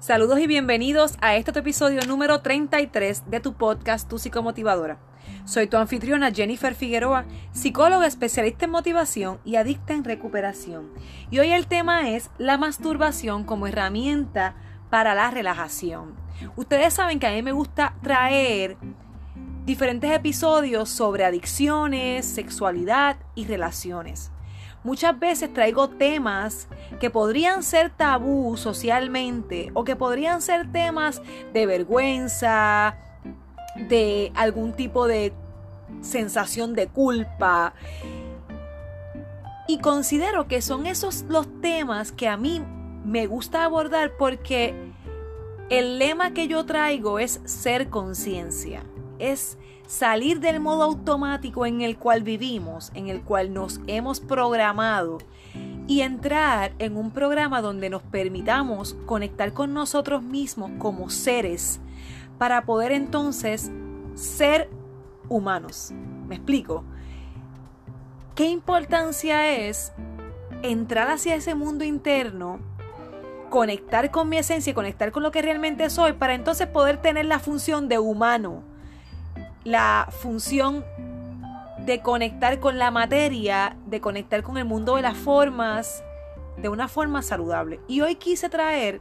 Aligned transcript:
Saludos 0.00 0.38
y 0.40 0.46
bienvenidos 0.46 1.18
a 1.20 1.36
este 1.36 1.50
episodio 1.58 2.00
número 2.06 2.40
33 2.40 3.30
de 3.30 3.38
tu 3.38 3.52
podcast 3.52 4.08
Tu 4.08 4.18
Psicomotivadora. 4.18 4.98
Soy 5.44 5.66
tu 5.66 5.76
anfitriona 5.76 6.32
Jennifer 6.32 6.74
Figueroa, 6.74 7.26
psicóloga 7.52 8.06
especialista 8.06 8.64
en 8.64 8.70
motivación 8.70 9.40
y 9.44 9.56
adicta 9.56 9.92
en 9.92 10.04
recuperación. 10.04 10.88
Y 11.30 11.40
hoy 11.40 11.50
el 11.50 11.66
tema 11.66 12.08
es 12.08 12.30
la 12.38 12.56
masturbación 12.56 13.44
como 13.44 13.66
herramienta 13.66 14.54
para 14.88 15.14
la 15.14 15.30
relajación. 15.30 16.14
Ustedes 16.56 16.94
saben 16.94 17.20
que 17.20 17.26
a 17.26 17.32
mí 17.32 17.42
me 17.42 17.52
gusta 17.52 17.94
traer 18.02 18.78
diferentes 19.66 20.10
episodios 20.12 20.88
sobre 20.88 21.26
adicciones, 21.26 22.24
sexualidad 22.24 23.18
y 23.34 23.44
relaciones. 23.44 24.32
Muchas 24.82 25.18
veces 25.18 25.52
traigo 25.52 25.88
temas 25.90 26.66
que 27.00 27.10
podrían 27.10 27.62
ser 27.62 27.90
tabú 27.90 28.56
socialmente 28.56 29.70
o 29.74 29.84
que 29.84 29.94
podrían 29.94 30.40
ser 30.40 30.72
temas 30.72 31.20
de 31.52 31.66
vergüenza, 31.66 32.96
de 33.88 34.32
algún 34.34 34.72
tipo 34.72 35.06
de 35.06 35.34
sensación 36.00 36.74
de 36.74 36.86
culpa. 36.88 37.74
Y 39.68 39.78
considero 39.78 40.48
que 40.48 40.62
son 40.62 40.86
esos 40.86 41.22
los 41.28 41.46
temas 41.60 42.10
que 42.10 42.28
a 42.28 42.36
mí 42.36 42.62
me 43.04 43.26
gusta 43.26 43.64
abordar 43.64 44.12
porque 44.18 44.74
el 45.68 45.98
lema 45.98 46.32
que 46.32 46.48
yo 46.48 46.64
traigo 46.64 47.18
es 47.18 47.40
ser 47.44 47.90
conciencia, 47.90 48.82
es 49.18 49.58
salir 49.90 50.38
del 50.38 50.60
modo 50.60 50.84
automático 50.84 51.66
en 51.66 51.80
el 51.80 51.98
cual 51.98 52.22
vivimos, 52.22 52.92
en 52.94 53.08
el 53.08 53.22
cual 53.22 53.52
nos 53.52 53.80
hemos 53.88 54.20
programado 54.20 55.18
y 55.88 56.02
entrar 56.02 56.72
en 56.78 56.96
un 56.96 57.10
programa 57.10 57.60
donde 57.60 57.90
nos 57.90 58.04
permitamos 58.04 58.94
conectar 59.04 59.52
con 59.52 59.74
nosotros 59.74 60.22
mismos 60.22 60.70
como 60.78 61.10
seres 61.10 61.80
para 62.38 62.64
poder 62.66 62.92
entonces 62.92 63.72
ser 64.14 64.70
humanos. 65.28 65.92
¿Me 66.28 66.36
explico? 66.36 66.84
¿Qué 68.36 68.46
importancia 68.48 69.50
es 69.58 69.92
entrar 70.62 71.10
hacia 71.10 71.34
ese 71.34 71.56
mundo 71.56 71.82
interno, 71.82 72.60
conectar 73.50 74.12
con 74.12 74.28
mi 74.28 74.36
esencia 74.36 74.70
y 74.70 74.74
conectar 74.74 75.10
con 75.10 75.24
lo 75.24 75.32
que 75.32 75.42
realmente 75.42 75.90
soy 75.90 76.12
para 76.12 76.34
entonces 76.34 76.68
poder 76.68 77.02
tener 77.02 77.24
la 77.24 77.40
función 77.40 77.88
de 77.88 77.98
humano? 77.98 78.69
La 79.64 80.08
función 80.10 80.84
de 81.84 82.02
conectar 82.02 82.60
con 82.60 82.78
la 82.78 82.90
materia, 82.90 83.76
de 83.86 84.00
conectar 84.00 84.42
con 84.42 84.58
el 84.58 84.64
mundo 84.64 84.96
de 84.96 85.02
las 85.02 85.16
formas, 85.16 86.02
de 86.56 86.68
una 86.68 86.88
forma 86.88 87.22
saludable. 87.22 87.80
Y 87.88 88.00
hoy 88.00 88.16
quise 88.16 88.48
traer 88.48 89.00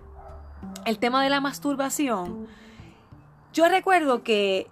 el 0.85 0.99
tema 0.99 1.23
de 1.23 1.29
la 1.29 1.41
masturbación. 1.41 2.47
Yo 3.53 3.67
recuerdo 3.67 4.23
que 4.23 4.67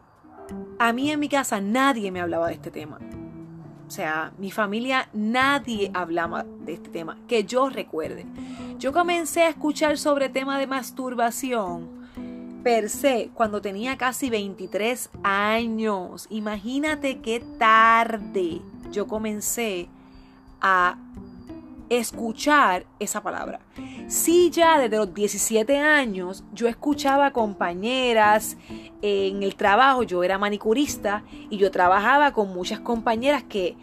a 0.80 0.94
mí 0.94 1.12
en 1.12 1.20
mi 1.20 1.30
casa 1.30 1.60
nadie 1.62 2.12
me 2.12 2.22
hablaba 2.22 2.48
de 2.48 2.54
este 2.54 2.72
tema. 2.72 3.00
O 3.88 3.92
sea, 3.92 4.34
mi 4.38 4.52
familia 4.52 5.10
nadie 5.14 5.92
hablaba 5.94 6.44
de 6.44 6.74
este 6.74 6.90
tema, 6.90 7.18
que 7.28 7.46
yo 7.46 7.70
recuerde. 7.70 8.26
Yo 8.78 8.92
comencé 8.92 9.44
a 9.44 9.50
escuchar 9.50 9.98
sobre 9.98 10.30
tema 10.30 10.60
de 10.60 10.68
masturbación 10.68 12.07
cuando 13.34 13.62
tenía 13.62 13.98
casi 13.98 14.30
23 14.30 15.10
años. 15.24 16.28
Imagínate 16.30 17.20
qué 17.20 17.40
tarde 17.58 18.62
yo 18.92 19.08
comencé 19.08 19.88
a 20.60 20.98
escuchar 21.90 22.86
esa 23.00 23.24
palabra. 23.24 23.62
Sí, 24.10 24.50
ya 24.52 24.80
desde 24.80 24.98
los 24.98 25.14
17 25.14 25.78
años 25.78 26.44
yo 26.54 26.68
escuchaba 26.68 27.32
compañeras 27.32 28.58
en 29.02 29.44
el 29.44 29.56
trabajo, 29.56 30.04
yo 30.04 30.24
era 30.24 30.38
manicurista 30.38 31.24
y 31.50 31.58
yo 31.58 31.72
trabajaba 31.72 32.34
con 32.34 32.54
muchas 32.54 32.82
compañeras 32.82 33.44
que 33.44 33.78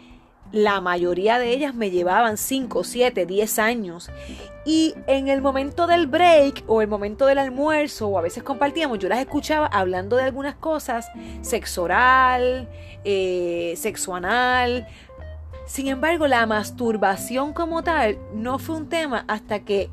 la 0.55 0.79
mayoría 0.79 1.37
de 1.37 1.51
ellas 1.51 1.75
me 1.75 1.91
llevaban 1.91 2.37
5, 2.37 2.85
7, 2.85 3.25
10 3.25 3.59
años 3.59 4.09
y 4.63 4.95
en 5.05 5.27
el 5.27 5.41
momento 5.41 5.85
del 5.85 6.07
break 6.07 6.63
o 6.67 6.81
el 6.81 6.87
momento 6.87 7.25
del 7.25 7.39
almuerzo 7.39 8.07
o 8.07 8.17
a 8.17 8.21
veces 8.21 8.41
compartíamos, 8.41 8.99
yo 8.99 9.09
las 9.09 9.19
escuchaba 9.19 9.67
hablando 9.67 10.15
de 10.15 10.23
algunas 10.23 10.55
cosas, 10.55 11.11
sexo 11.41 11.83
oral, 11.83 12.69
eh, 13.03 13.73
sexo 13.75 14.15
anal. 14.15 14.87
Sin 15.67 15.87
embargo, 15.87 16.25
la 16.25 16.45
masturbación 16.45 17.51
como 17.51 17.83
tal 17.83 18.17
no 18.33 18.57
fue 18.57 18.77
un 18.77 18.87
tema 18.87 19.25
hasta 19.27 19.59
que 19.59 19.89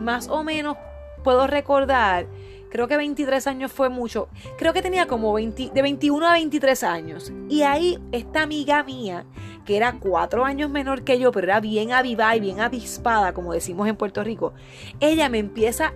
más 0.00 0.28
o 0.28 0.44
menos 0.44 0.76
puedo 1.24 1.46
recordar, 1.46 2.26
creo 2.70 2.86
que 2.88 2.96
23 2.98 3.46
años 3.46 3.72
fue 3.72 3.88
mucho, 3.88 4.28
creo 4.58 4.74
que 4.74 4.82
tenía 4.82 5.06
como 5.06 5.32
20, 5.32 5.70
de 5.72 5.82
21 5.82 6.28
a 6.28 6.32
23 6.34 6.82
años. 6.84 7.32
Y 7.48 7.62
ahí 7.62 7.98
esta 8.12 8.42
amiga 8.42 8.82
mía 8.82 9.24
que 9.66 9.76
era 9.76 9.98
cuatro 9.98 10.46
años 10.46 10.70
menor 10.70 11.02
que 11.02 11.18
yo, 11.18 11.32
pero 11.32 11.48
era 11.48 11.60
bien 11.60 11.92
avivada 11.92 12.36
y 12.36 12.40
bien 12.40 12.60
avispada, 12.60 13.34
como 13.34 13.52
decimos 13.52 13.88
en 13.88 13.96
Puerto 13.96 14.24
Rico, 14.24 14.54
ella 15.00 15.28
me 15.28 15.38
empieza 15.38 15.92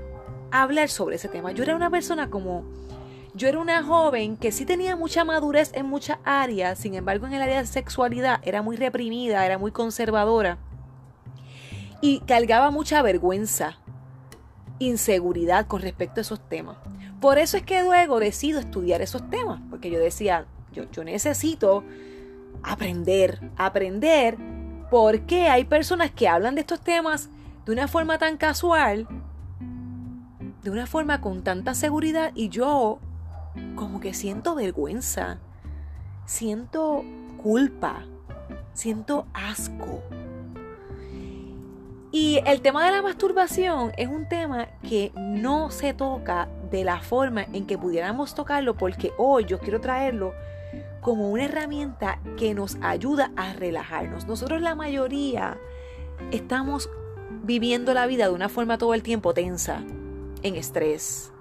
a 0.50 0.62
hablar 0.62 0.90
sobre 0.90 1.16
ese 1.16 1.28
tema. 1.28 1.52
Yo 1.52 1.62
era 1.62 1.76
una 1.76 1.88
persona 1.88 2.28
como... 2.28 2.64
Yo 3.32 3.46
era 3.46 3.60
una 3.60 3.84
joven 3.84 4.36
que 4.36 4.50
sí 4.50 4.64
tenía 4.66 4.96
mucha 4.96 5.24
madurez 5.24 5.70
en 5.74 5.86
muchas 5.86 6.18
áreas, 6.24 6.80
sin 6.80 6.96
embargo 6.96 7.28
en 7.28 7.32
el 7.32 7.42
área 7.42 7.60
de 7.60 7.66
sexualidad 7.66 8.40
era 8.42 8.60
muy 8.60 8.76
reprimida, 8.76 9.46
era 9.46 9.56
muy 9.56 9.70
conservadora 9.70 10.58
y 12.00 12.20
cargaba 12.20 12.72
mucha 12.72 13.02
vergüenza, 13.02 13.78
inseguridad 14.80 15.68
con 15.68 15.80
respecto 15.80 16.20
a 16.20 16.22
esos 16.22 16.40
temas. 16.48 16.78
Por 17.20 17.38
eso 17.38 17.56
es 17.56 17.62
que 17.62 17.84
luego 17.84 18.18
decido 18.18 18.58
estudiar 18.58 19.00
esos 19.00 19.30
temas, 19.30 19.60
porque 19.70 19.90
yo 19.90 20.00
decía, 20.00 20.46
yo, 20.72 20.90
yo 20.90 21.04
necesito 21.04 21.84
aprender, 22.62 23.50
aprender 23.56 24.36
por 24.90 25.20
qué 25.22 25.48
hay 25.48 25.64
personas 25.64 26.10
que 26.10 26.28
hablan 26.28 26.54
de 26.54 26.62
estos 26.62 26.80
temas 26.80 27.30
de 27.64 27.72
una 27.72 27.88
forma 27.88 28.18
tan 28.18 28.36
casual, 28.36 29.06
de 30.62 30.70
una 30.70 30.86
forma 30.86 31.20
con 31.20 31.42
tanta 31.42 31.74
seguridad 31.74 32.32
y 32.34 32.48
yo 32.48 32.98
como 33.76 34.00
que 34.00 34.14
siento 34.14 34.54
vergüenza, 34.54 35.38
siento 36.26 37.04
culpa, 37.42 38.04
siento 38.74 39.26
asco. 39.32 40.02
Y 42.12 42.40
el 42.44 42.60
tema 42.60 42.84
de 42.84 42.90
la 42.90 43.02
masturbación 43.02 43.92
es 43.96 44.08
un 44.08 44.28
tema 44.28 44.66
que 44.82 45.12
no 45.14 45.70
se 45.70 45.94
toca 45.94 46.48
de 46.70 46.82
la 46.82 47.00
forma 47.00 47.44
en 47.52 47.66
que 47.66 47.78
pudiéramos 47.78 48.34
tocarlo 48.34 48.76
porque 48.76 49.12
hoy 49.16 49.44
yo 49.44 49.60
quiero 49.60 49.80
traerlo 49.80 50.34
como 51.00 51.30
una 51.30 51.44
herramienta 51.44 52.20
que 52.36 52.54
nos 52.54 52.76
ayuda 52.82 53.32
a 53.36 53.52
relajarnos. 53.52 54.26
Nosotros 54.26 54.60
la 54.60 54.74
mayoría 54.74 55.58
estamos 56.30 56.90
viviendo 57.42 57.94
la 57.94 58.06
vida 58.06 58.26
de 58.28 58.34
una 58.34 58.48
forma 58.48 58.78
todo 58.78 58.94
el 58.94 59.02
tiempo 59.02 59.34
tensa, 59.34 59.82
en 60.42 60.56
estrés. 60.56 61.32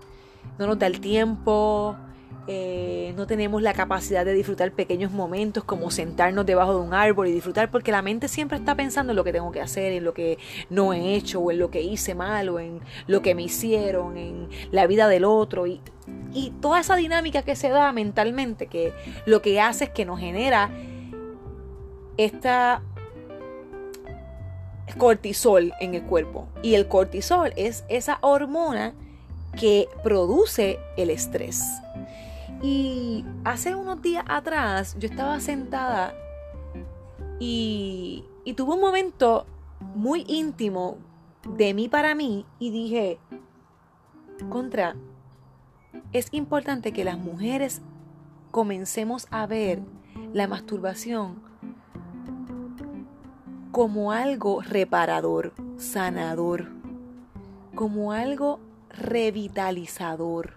No 0.58 0.68
nos 0.68 0.80
da 0.80 0.88
el 0.88 1.00
tiempo, 1.00 1.98
eh, 2.48 3.14
no 3.16 3.28
tenemos 3.28 3.62
la 3.62 3.74
capacidad 3.74 4.26
de 4.26 4.34
disfrutar 4.34 4.72
pequeños 4.72 5.12
momentos 5.12 5.64
como 5.64 5.92
sentarnos 5.92 6.46
debajo 6.46 6.74
de 6.74 6.80
un 6.80 6.94
árbol 6.94 7.28
y 7.28 7.32
disfrutar 7.32 7.70
porque 7.70 7.92
la 7.92 8.02
mente 8.02 8.28
siempre 8.28 8.58
está 8.58 8.76
pensando 8.76 9.12
en 9.12 9.18
lo 9.18 9.24
que 9.24 9.32
tengo 9.32 9.52
que 9.52 9.62
hacer, 9.62 9.94
en 9.94 10.04
lo 10.04 10.14
que 10.14 10.38
no 10.70 10.94
he 10.94 11.16
hecho 11.16 11.40
o 11.42 11.52
en 11.52 11.60
lo 11.60 11.70
que 11.70 11.82
hice 11.82 12.16
mal 12.16 12.50
o 12.50 12.60
en 12.60 12.82
lo 13.08 13.22
que 13.22 13.36
me 13.36 13.44
hicieron, 13.44 14.18
en 14.18 14.50
la 14.72 14.88
vida 14.88 15.08
del 15.08 15.26
otro 15.26 15.68
y 15.68 15.82
y 16.34 16.52
toda 16.62 16.80
esa 16.80 16.96
dinámica 16.96 17.42
que 17.42 17.56
se 17.56 17.70
da 17.70 17.92
mentalmente, 17.92 18.68
que 18.68 18.94
lo 19.26 19.42
que 19.42 19.60
hace 19.60 19.86
es 19.86 19.90
que 19.90 20.06
nos 20.06 20.20
genera 20.20 20.70
esta 22.18 22.84
cortisol 24.98 25.74
en 25.80 25.96
el 25.96 26.04
cuerpo. 26.04 26.48
Y 26.62 26.76
el 26.76 26.88
cortisol 26.88 27.54
es 27.56 27.84
esa 27.90 28.20
hormona 28.22 28.94
que 29.58 29.88
produce 30.04 30.80
el 30.98 31.10
estrés. 31.10 31.64
Y 32.62 33.26
hace 33.46 33.76
unos 33.76 34.02
días 34.02 34.26
atrás 34.28 34.96
yo 35.00 35.08
estaba 35.08 35.40
sentada 35.40 36.14
y, 37.40 38.26
y 38.44 38.54
tuve 38.54 38.74
un 38.74 38.82
momento 38.82 39.46
muy 39.96 40.26
íntimo 40.28 40.98
de 41.58 41.74
mí 41.74 41.88
para 41.88 42.16
mí 42.16 42.46
y 42.60 42.72
dije, 42.72 43.20
contra, 44.50 44.96
es 46.12 46.28
importante 46.32 46.92
que 46.92 47.04
las 47.04 47.18
mujeres 47.18 47.82
comencemos 48.52 49.28
a 49.32 49.46
ver 49.46 49.80
la 50.34 50.48
masturbación 50.48 51.42
como 53.72 54.12
algo 54.12 54.62
reparador, 54.62 55.54
sanador, 55.78 56.68
como 57.76 58.12
algo 58.12 58.60
revitalizador. 58.90 60.54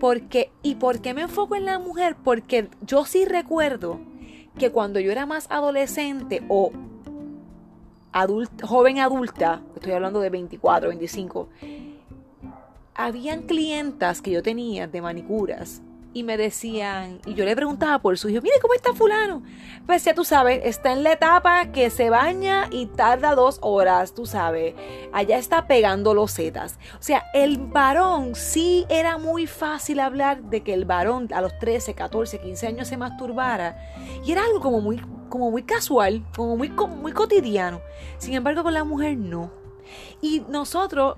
Porque, 0.00 0.50
¿Y 0.62 0.76
por 0.76 1.00
qué 1.00 1.14
me 1.14 1.22
enfoco 1.22 1.54
en 1.54 1.64
la 1.64 1.78
mujer? 1.78 2.16
Porque 2.22 2.68
yo 2.82 3.04
sí 3.04 3.24
recuerdo 3.24 4.00
que 4.58 4.70
cuando 4.70 5.00
yo 5.00 5.10
era 5.12 5.26
más 5.26 5.46
adolescente 5.50 6.42
o 6.48 6.72
joven 8.62 8.98
adulta, 8.98 9.62
estoy 9.74 9.92
hablando 9.92 10.20
de 10.20 10.30
24, 10.30 10.88
25, 10.88 11.48
habían 12.94 13.42
clientas 13.42 14.20
que 14.20 14.30
yo 14.30 14.42
tenía 14.42 14.86
de 14.86 15.00
manicuras 15.00 15.80
y 16.14 16.22
me 16.22 16.36
decían, 16.36 17.20
y 17.26 17.34
yo 17.34 17.44
le 17.44 17.56
preguntaba 17.56 17.98
por 17.98 18.18
su 18.18 18.28
hijo, 18.28 18.42
mire 18.42 18.56
cómo 18.60 18.74
está 18.74 18.92
fulano. 18.92 19.42
Pues 19.86 20.04
ya 20.04 20.14
tú 20.14 20.24
sabes, 20.24 20.60
está 20.64 20.92
en 20.92 21.02
la 21.02 21.12
etapa 21.12 21.72
que 21.72 21.90
se 21.90 22.10
baña 22.10 22.68
y 22.70 22.86
tarda 22.86 23.34
dos 23.34 23.58
horas, 23.62 24.14
tú 24.14 24.26
sabes. 24.26 24.74
Allá 25.12 25.38
está 25.38 25.66
pegando 25.66 26.14
los 26.14 26.34
zetas. 26.34 26.78
O 26.98 27.02
sea, 27.02 27.24
el 27.32 27.58
varón 27.58 28.34
sí 28.34 28.86
era 28.88 29.18
muy 29.18 29.46
fácil 29.46 30.00
hablar 30.00 30.42
de 30.42 30.62
que 30.62 30.74
el 30.74 30.84
varón 30.84 31.28
a 31.32 31.40
los 31.40 31.58
13, 31.58 31.94
14, 31.94 32.40
15 32.40 32.66
años 32.66 32.88
se 32.88 32.96
masturbara. 32.96 33.78
Y 34.24 34.32
era 34.32 34.44
algo 34.44 34.60
como 34.60 34.80
muy, 34.80 35.00
como 35.28 35.50
muy 35.50 35.62
casual, 35.62 36.24
como 36.36 36.56
muy, 36.56 36.70
muy 36.70 37.12
cotidiano. 37.12 37.80
Sin 38.18 38.34
embargo, 38.34 38.62
con 38.62 38.74
la 38.74 38.84
mujer 38.84 39.16
no. 39.16 39.50
Y 40.20 40.40
nosotros 40.48 41.16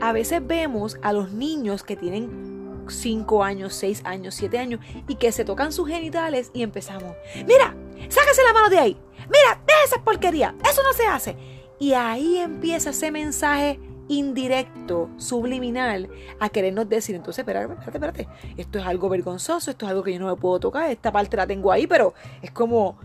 a 0.00 0.12
veces 0.12 0.46
vemos 0.46 0.98
a 1.02 1.12
los 1.12 1.32
niños 1.32 1.82
que 1.82 1.96
tienen 1.96 2.59
5 2.94 3.44
años, 3.44 3.74
6 3.74 4.02
años, 4.04 4.34
7 4.34 4.58
años 4.58 4.80
y 5.08 5.16
que 5.16 5.32
se 5.32 5.44
tocan 5.44 5.72
sus 5.72 5.88
genitales 5.88 6.50
y 6.54 6.62
empezamos, 6.62 7.14
mira, 7.46 7.74
sáquese 8.08 8.42
la 8.44 8.52
mano 8.52 8.68
de 8.68 8.78
ahí, 8.78 8.96
mira, 9.26 9.60
deja 9.66 9.84
esa 9.84 10.02
porquería, 10.02 10.54
eso 10.68 10.82
no 10.82 10.92
se 10.92 11.06
hace. 11.06 11.36
Y 11.78 11.94
ahí 11.94 12.36
empieza 12.36 12.90
ese 12.90 13.10
mensaje 13.10 13.80
indirecto, 14.08 15.08
subliminal, 15.16 16.10
a 16.40 16.48
querernos 16.48 16.88
decir, 16.88 17.14
entonces, 17.14 17.38
espérate, 17.38 17.72
espérate, 17.72 17.96
espérate, 17.96 18.28
esto 18.56 18.78
es 18.78 18.84
algo 18.84 19.08
vergonzoso, 19.08 19.70
esto 19.70 19.86
es 19.86 19.90
algo 19.90 20.02
que 20.02 20.12
yo 20.12 20.18
no 20.18 20.26
me 20.26 20.34
puedo 20.34 20.58
tocar, 20.58 20.90
esta 20.90 21.12
parte 21.12 21.36
la 21.36 21.46
tengo 21.46 21.70
ahí, 21.70 21.86
pero 21.86 22.12
es 22.42 22.50
como, 22.50 22.98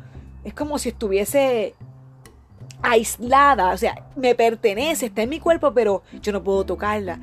es 0.43 0.53
como 0.53 0.79
si 0.79 0.89
estuviese 0.89 1.75
aislada, 2.81 3.71
o 3.71 3.77
sea, 3.77 4.07
me 4.15 4.35
pertenece, 4.35 5.07
está 5.07 5.21
en 5.21 5.29
mi 5.29 5.39
cuerpo, 5.39 5.73
pero 5.73 6.03
yo 6.21 6.31
no 6.31 6.43
puedo 6.43 6.65
tocarla. 6.65 7.19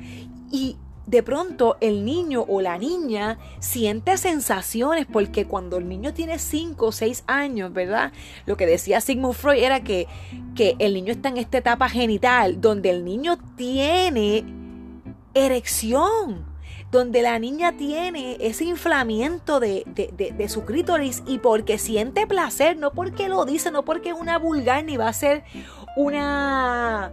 Y 0.51 0.77
de 1.05 1.23
pronto 1.23 1.77
el 1.81 2.05
niño 2.05 2.45
o 2.47 2.61
la 2.61 2.77
niña 2.77 3.37
siente 3.59 4.17
sensaciones 4.17 5.05
porque 5.05 5.45
cuando 5.45 5.77
el 5.77 5.87
niño 5.87 6.13
tiene 6.13 6.39
5 6.39 6.85
o 6.85 6.91
6 6.91 7.23
años, 7.27 7.73
¿verdad? 7.73 8.13
Lo 8.45 8.55
que 8.57 8.65
decía 8.65 9.01
Sigmund 9.01 9.35
Freud 9.35 9.61
era 9.61 9.83
que, 9.83 10.07
que 10.55 10.75
el 10.79 10.93
niño 10.93 11.11
está 11.11 11.29
en 11.29 11.37
esta 11.37 11.57
etapa 11.57 11.89
genital 11.89 12.61
donde 12.61 12.89
el 12.89 13.03
niño 13.03 13.37
tiene 13.57 14.45
erección 15.33 16.53
donde 16.93 17.23
la 17.23 17.39
niña 17.39 17.75
tiene 17.75 18.37
ese 18.39 18.65
inflamiento 18.65 19.59
de, 19.59 19.83
de, 19.87 20.31
de, 20.31 20.47
su 20.47 20.63
clítoris 20.63 21.23
y 21.25 21.39
porque 21.39 21.79
siente 21.79 22.27
placer, 22.27 22.77
no 22.77 22.91
porque 22.91 23.29
lo 23.29 23.45
dice, 23.45 23.71
no 23.71 23.83
porque 23.83 24.09
es 24.09 24.15
una 24.15 24.37
vulgar 24.37 24.85
ni 24.85 24.95
va 24.95 25.07
a 25.07 25.13
ser 25.13 25.43
una 25.97 27.11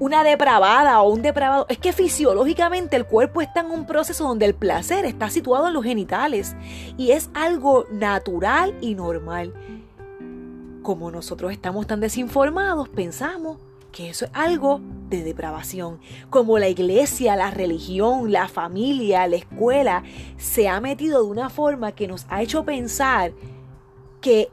una 0.00 0.24
depravada 0.24 1.00
o 1.02 1.10
un 1.10 1.22
depravado. 1.22 1.66
Es 1.68 1.78
que 1.78 1.92
fisiológicamente 1.92 2.96
el 2.96 3.04
cuerpo 3.04 3.42
está 3.42 3.60
en 3.60 3.70
un 3.70 3.86
proceso 3.86 4.26
donde 4.26 4.46
el 4.46 4.54
placer 4.54 5.04
está 5.04 5.30
situado 5.30 5.68
en 5.68 5.74
los 5.74 5.84
genitales 5.84 6.56
y 6.96 7.12
es 7.12 7.30
algo 7.34 7.84
natural 7.92 8.74
y 8.80 8.96
normal. 8.96 9.52
Como 10.82 11.10
nosotros 11.10 11.52
estamos 11.52 11.86
tan 11.86 12.00
desinformados, 12.00 12.88
pensamos 12.88 13.58
que 13.92 14.08
eso 14.08 14.24
es 14.24 14.30
algo 14.32 14.80
de 15.10 15.22
depravación. 15.22 16.00
Como 16.30 16.58
la 16.58 16.68
iglesia, 16.68 17.36
la 17.36 17.50
religión, 17.50 18.32
la 18.32 18.48
familia, 18.48 19.26
la 19.26 19.36
escuela 19.36 20.02
se 20.38 20.68
ha 20.68 20.80
metido 20.80 21.22
de 21.22 21.28
una 21.28 21.50
forma 21.50 21.92
que 21.92 22.08
nos 22.08 22.24
ha 22.30 22.40
hecho 22.40 22.64
pensar 22.64 23.32
que 24.22 24.48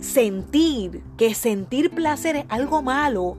sentir, 0.00 1.02
que 1.16 1.34
sentir 1.34 1.90
placer 1.90 2.36
es 2.36 2.44
algo 2.50 2.82
malo 2.82 3.38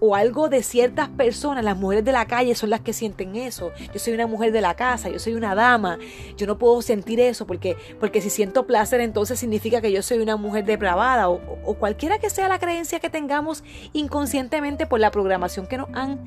o 0.00 0.14
algo 0.14 0.48
de 0.48 0.62
ciertas 0.62 1.08
personas, 1.08 1.64
las 1.64 1.76
mujeres 1.76 2.04
de 2.04 2.12
la 2.12 2.26
calle 2.26 2.54
son 2.54 2.70
las 2.70 2.80
que 2.80 2.92
sienten 2.92 3.36
eso. 3.36 3.72
Yo 3.92 3.98
soy 3.98 4.14
una 4.14 4.26
mujer 4.26 4.52
de 4.52 4.60
la 4.60 4.74
casa, 4.74 5.08
yo 5.08 5.18
soy 5.18 5.34
una 5.34 5.54
dama, 5.54 5.98
yo 6.36 6.46
no 6.46 6.58
puedo 6.58 6.82
sentir 6.82 7.20
eso 7.20 7.46
porque, 7.46 7.76
porque 8.00 8.20
si 8.20 8.30
siento 8.30 8.66
placer 8.66 9.00
entonces 9.00 9.38
significa 9.38 9.80
que 9.80 9.92
yo 9.92 10.02
soy 10.02 10.18
una 10.18 10.36
mujer 10.36 10.64
depravada 10.64 11.28
o, 11.28 11.40
o 11.64 11.74
cualquiera 11.74 12.18
que 12.18 12.30
sea 12.30 12.48
la 12.48 12.58
creencia 12.58 13.00
que 13.00 13.10
tengamos 13.10 13.64
inconscientemente 13.92 14.86
por 14.86 15.00
la 15.00 15.10
programación 15.10 15.66
que 15.66 15.78
nos 15.78 15.88
han 15.92 16.18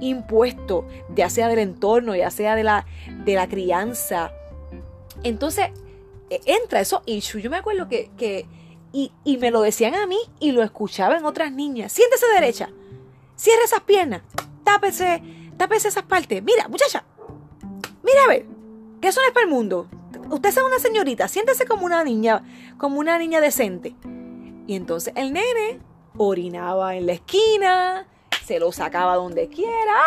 impuesto, 0.00 0.86
ya 1.14 1.30
sea 1.30 1.48
del 1.48 1.58
entorno, 1.58 2.14
ya 2.14 2.30
sea 2.30 2.54
de 2.54 2.64
la, 2.64 2.86
de 3.24 3.34
la 3.34 3.48
crianza. 3.48 4.32
Entonces, 5.22 5.70
e, 6.30 6.40
entra 6.46 6.80
eso 6.80 7.02
issue. 7.06 7.40
Yo 7.40 7.50
me 7.50 7.56
acuerdo 7.56 7.88
que, 7.88 8.10
que 8.16 8.46
y, 8.92 9.12
y, 9.24 9.36
me 9.36 9.50
lo 9.50 9.60
decían 9.60 9.94
a 9.94 10.06
mí 10.06 10.18
y 10.40 10.52
lo 10.52 10.62
escuchaba 10.62 11.16
en 11.16 11.24
otras 11.24 11.52
niñas. 11.52 11.92
Siéntese 11.92 12.26
derecha. 12.34 12.70
Cierra 13.38 13.62
esas 13.64 13.82
piernas. 13.82 14.22
Tápese, 14.64 15.22
tápese 15.56 15.88
esas 15.88 16.02
partes. 16.02 16.42
Mira, 16.42 16.66
muchacha. 16.66 17.04
Mira 18.02 18.24
a 18.24 18.28
ver. 18.28 18.46
Que 19.00 19.08
eso 19.08 19.20
no 19.20 19.28
es 19.28 19.32
para 19.32 19.44
el 19.44 19.50
mundo. 19.50 19.86
Usted 20.28 20.48
es 20.48 20.56
una 20.58 20.80
señorita. 20.80 21.28
Siéntese 21.28 21.64
como 21.64 21.86
una 21.86 22.02
niña, 22.02 22.42
como 22.78 22.98
una 22.98 23.16
niña 23.16 23.40
decente. 23.40 23.94
Y 24.66 24.74
entonces 24.74 25.12
el 25.16 25.32
nene 25.32 25.78
orinaba 26.16 26.96
en 26.96 27.06
la 27.06 27.12
esquina, 27.12 28.08
se 28.44 28.58
lo 28.58 28.72
sacaba 28.72 29.14
donde 29.14 29.48
quiera. 29.48 30.02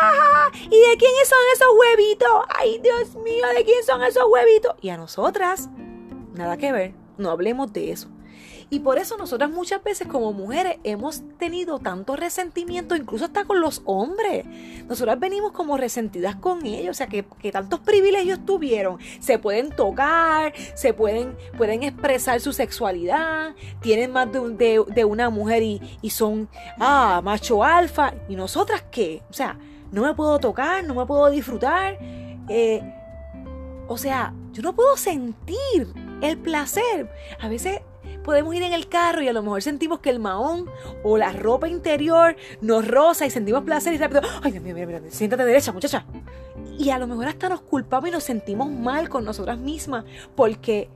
¿Y 0.54 0.70
de 0.70 0.98
quién 0.98 1.12
son 1.26 1.40
esos 1.54 1.70
huevitos? 1.80 2.46
Ay, 2.50 2.80
Dios 2.80 3.16
mío, 3.16 3.46
¿de 3.56 3.64
quién 3.64 3.82
son 3.86 4.04
esos 4.04 4.26
huevitos? 4.30 4.76
Y 4.82 4.90
a 4.90 4.98
nosotras, 4.98 5.70
nada 6.34 6.58
que 6.58 6.74
ver. 6.74 6.94
No 7.18 7.30
hablemos 7.30 7.72
de 7.72 7.92
eso. 7.92 8.10
Y 8.72 8.80
por 8.80 8.98
eso 8.98 9.18
nosotras 9.18 9.52
muchas 9.52 9.84
veces 9.84 10.08
como 10.08 10.32
mujeres 10.32 10.78
hemos 10.86 11.24
tenido 11.38 11.80
tanto 11.80 12.16
resentimiento, 12.16 12.96
incluso 12.96 13.26
hasta 13.26 13.44
con 13.44 13.60
los 13.60 13.82
hombres. 13.84 14.46
Nosotras 14.88 15.20
venimos 15.20 15.52
como 15.52 15.76
resentidas 15.76 16.38
con 16.38 16.66
ellos, 16.66 16.92
o 16.92 16.94
sea, 16.94 17.08
que, 17.08 17.24
tantos 17.52 17.82
privilegios 17.82 18.46
tuvieron. 18.46 18.98
Se 19.20 19.38
pueden 19.38 19.72
tocar, 19.72 20.54
se 20.74 20.94
pueden, 20.94 21.36
pueden 21.58 21.84
expresar 21.84 22.40
su 22.40 22.54
sexualidad, 22.54 23.56
tienen 23.82 24.14
más 24.14 24.32
de, 24.32 24.86
de, 24.88 25.04
una 25.04 25.30
mujer 25.30 25.64
y, 25.64 25.82
y 26.02 26.12
son, 26.12 26.48
ah, 26.80 27.20
macho 27.22 27.66
alfa. 27.66 28.14
¿Y 28.30 28.38
nosotras 28.38 28.86
qué? 28.90 29.22
O 29.30 29.34
sea, 29.34 29.60
no 29.92 30.04
me 30.04 30.14
puedo 30.14 30.40
tocar, 30.40 30.86
no 30.86 30.96
me 30.96 31.06
puedo 31.06 31.30
disfrutar. 31.30 31.98
Eh, 32.48 32.82
o 33.90 33.98
sea, 33.98 34.34
yo 34.54 34.62
no 34.62 34.74
puedo 34.74 34.96
sentir 34.96 35.94
el 36.22 36.38
placer. 36.38 37.12
A 37.42 37.50
veces 37.50 37.82
podemos 38.24 38.56
ir 38.56 38.64
en 38.64 38.74
el 38.74 38.88
carro 38.88 39.22
y 39.22 39.28
a 39.28 39.34
lo 39.34 39.44
mejor 39.44 39.62
sentimos 39.62 40.00
que 40.00 40.10
el 40.10 40.20
mahón 40.20 40.70
o 41.04 41.18
la 41.18 41.32
ropa 41.34 41.68
interior 41.68 42.36
nos 42.62 42.88
roza 42.88 43.26
y 43.26 43.30
sentimos 43.30 43.64
placer 43.64 43.94
y 43.94 43.98
rápido, 43.98 44.22
ay, 44.44 44.60
mío, 44.60 44.74
mira, 44.74 44.88
mira, 44.88 45.02
siéntate 45.10 45.46
derecha, 45.46 45.72
muchacha. 45.72 46.06
Y 46.78 46.90
a 46.90 46.98
lo 46.98 47.08
mejor 47.08 47.28
hasta 47.28 47.50
nos 47.50 47.62
culpamos 47.62 48.10
y 48.10 48.12
nos 48.12 48.24
sentimos 48.24 48.70
mal 48.70 49.10
con 49.10 49.26
nosotras 49.26 49.58
mismas 49.58 50.06
porque 50.36 50.90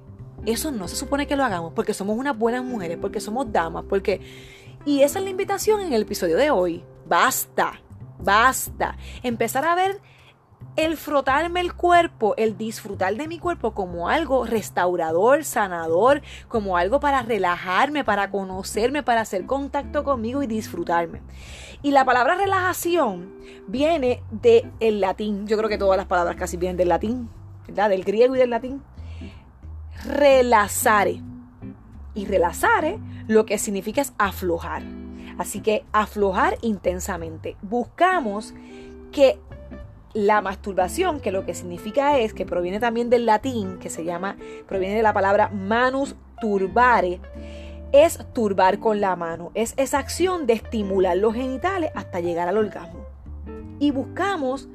eso 0.46 0.72
no 0.72 0.88
se 0.88 0.96
supone 0.96 1.28
que 1.28 1.36
lo 1.36 1.44
hagamos, 1.44 1.74
porque 1.74 1.94
somos 1.94 2.18
unas 2.18 2.38
buenas 2.38 2.64
mujeres, 2.64 2.98
porque 3.00 3.20
somos 3.20 3.52
damas, 3.52 3.86
porque... 3.88 4.22
Y 4.86 5.02
esa 5.02 5.18
es 5.18 5.26
la 5.26 5.32
invitación 5.32 5.82
en 5.82 5.94
el 5.94 6.04
episodio 6.04 6.38
de 6.38 6.52
hoy. 6.52 6.84
Basta, 7.08 7.82
basta. 8.20 8.98
Empezar 9.24 9.66
a 9.66 9.74
ver 9.74 10.00
el 10.76 10.98
frotarme 10.98 11.62
el 11.62 11.74
cuerpo, 11.74 12.36
el 12.38 12.58
disfrutar 12.58 13.16
de 13.16 13.28
mi 13.28 13.40
cuerpo 13.40 13.74
como 13.74 14.10
algo 14.10 14.46
restaurador, 14.46 15.44
sanador, 15.44 16.22
como 16.48 16.78
algo 16.78 17.00
para 17.00 17.22
relajarme, 17.22 18.04
para 18.04 18.30
conocerme, 18.30 19.04
para 19.04 19.22
hacer 19.22 19.46
contacto 19.46 20.04
conmigo 20.04 20.44
y 20.44 20.48
disfrutarme. 20.48 21.22
Y 21.82 21.92
la 21.92 22.04
palabra 22.04 22.36
relajación 22.36 23.34
viene 23.68 24.22
del 24.32 25.00
latín. 25.00 25.48
Yo 25.48 25.58
creo 25.58 25.70
que 25.70 25.78
todas 25.78 25.98
las 25.98 26.08
palabras 26.08 26.36
casi 26.36 26.58
vienen 26.58 26.78
del 26.78 26.90
latín, 26.90 27.30
¿verdad? 27.68 27.90
Del 27.90 28.04
griego 28.04 28.36
y 28.36 28.40
del 28.40 28.50
latín. 28.50 28.84
Relazare. 30.04 31.22
Y 32.14 32.26
relazare 32.26 33.00
lo 33.28 33.46
que 33.46 33.58
significa 33.58 34.02
es 34.02 34.14
aflojar. 34.18 34.84
Así 35.38 35.62
que 35.62 35.86
aflojar 35.92 36.58
intensamente. 36.62 37.58
Buscamos 37.62 38.54
que 39.12 39.40
la 40.16 40.42
masturbación, 40.42 41.20
que 41.20 41.34
lo 41.34 41.46
que 41.46 41.54
significa 41.54 42.18
es, 42.18 42.34
que 42.34 42.46
proviene 42.46 42.80
también 42.80 43.10
del 43.10 43.26
latín, 43.26 43.78
que 43.80 43.90
se 43.90 44.06
llama, 44.06 44.38
proviene 44.66 44.96
de 44.96 45.04
la 45.04 45.14
palabra 45.14 45.50
manus 45.50 46.16
turbare, 46.40 47.20
es 47.92 48.18
turbar 48.34 48.80
con 48.80 49.02
la 49.02 49.18
mano, 49.18 49.52
es 49.56 49.74
esa 49.76 50.00
acción 50.00 50.48
de 50.48 50.54
estimular 50.54 51.18
los 51.18 51.34
genitales 51.34 51.92
hasta 51.96 52.22
llegar 52.22 52.48
al 52.48 52.58
orgasmo. 52.58 53.06
Y 53.78 53.92
buscamos 53.92 54.70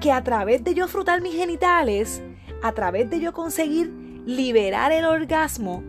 que 0.00 0.12
a 0.12 0.22
través 0.22 0.62
de 0.62 0.74
yo 0.74 0.86
frutar 0.86 1.22
mis 1.22 1.34
genitales, 1.34 2.22
a 2.62 2.70
través 2.70 3.10
de 3.10 3.18
yo 3.18 3.32
conseguir 3.32 3.88
liberar 4.26 4.92
el 4.92 5.06
orgasmo, 5.06 5.82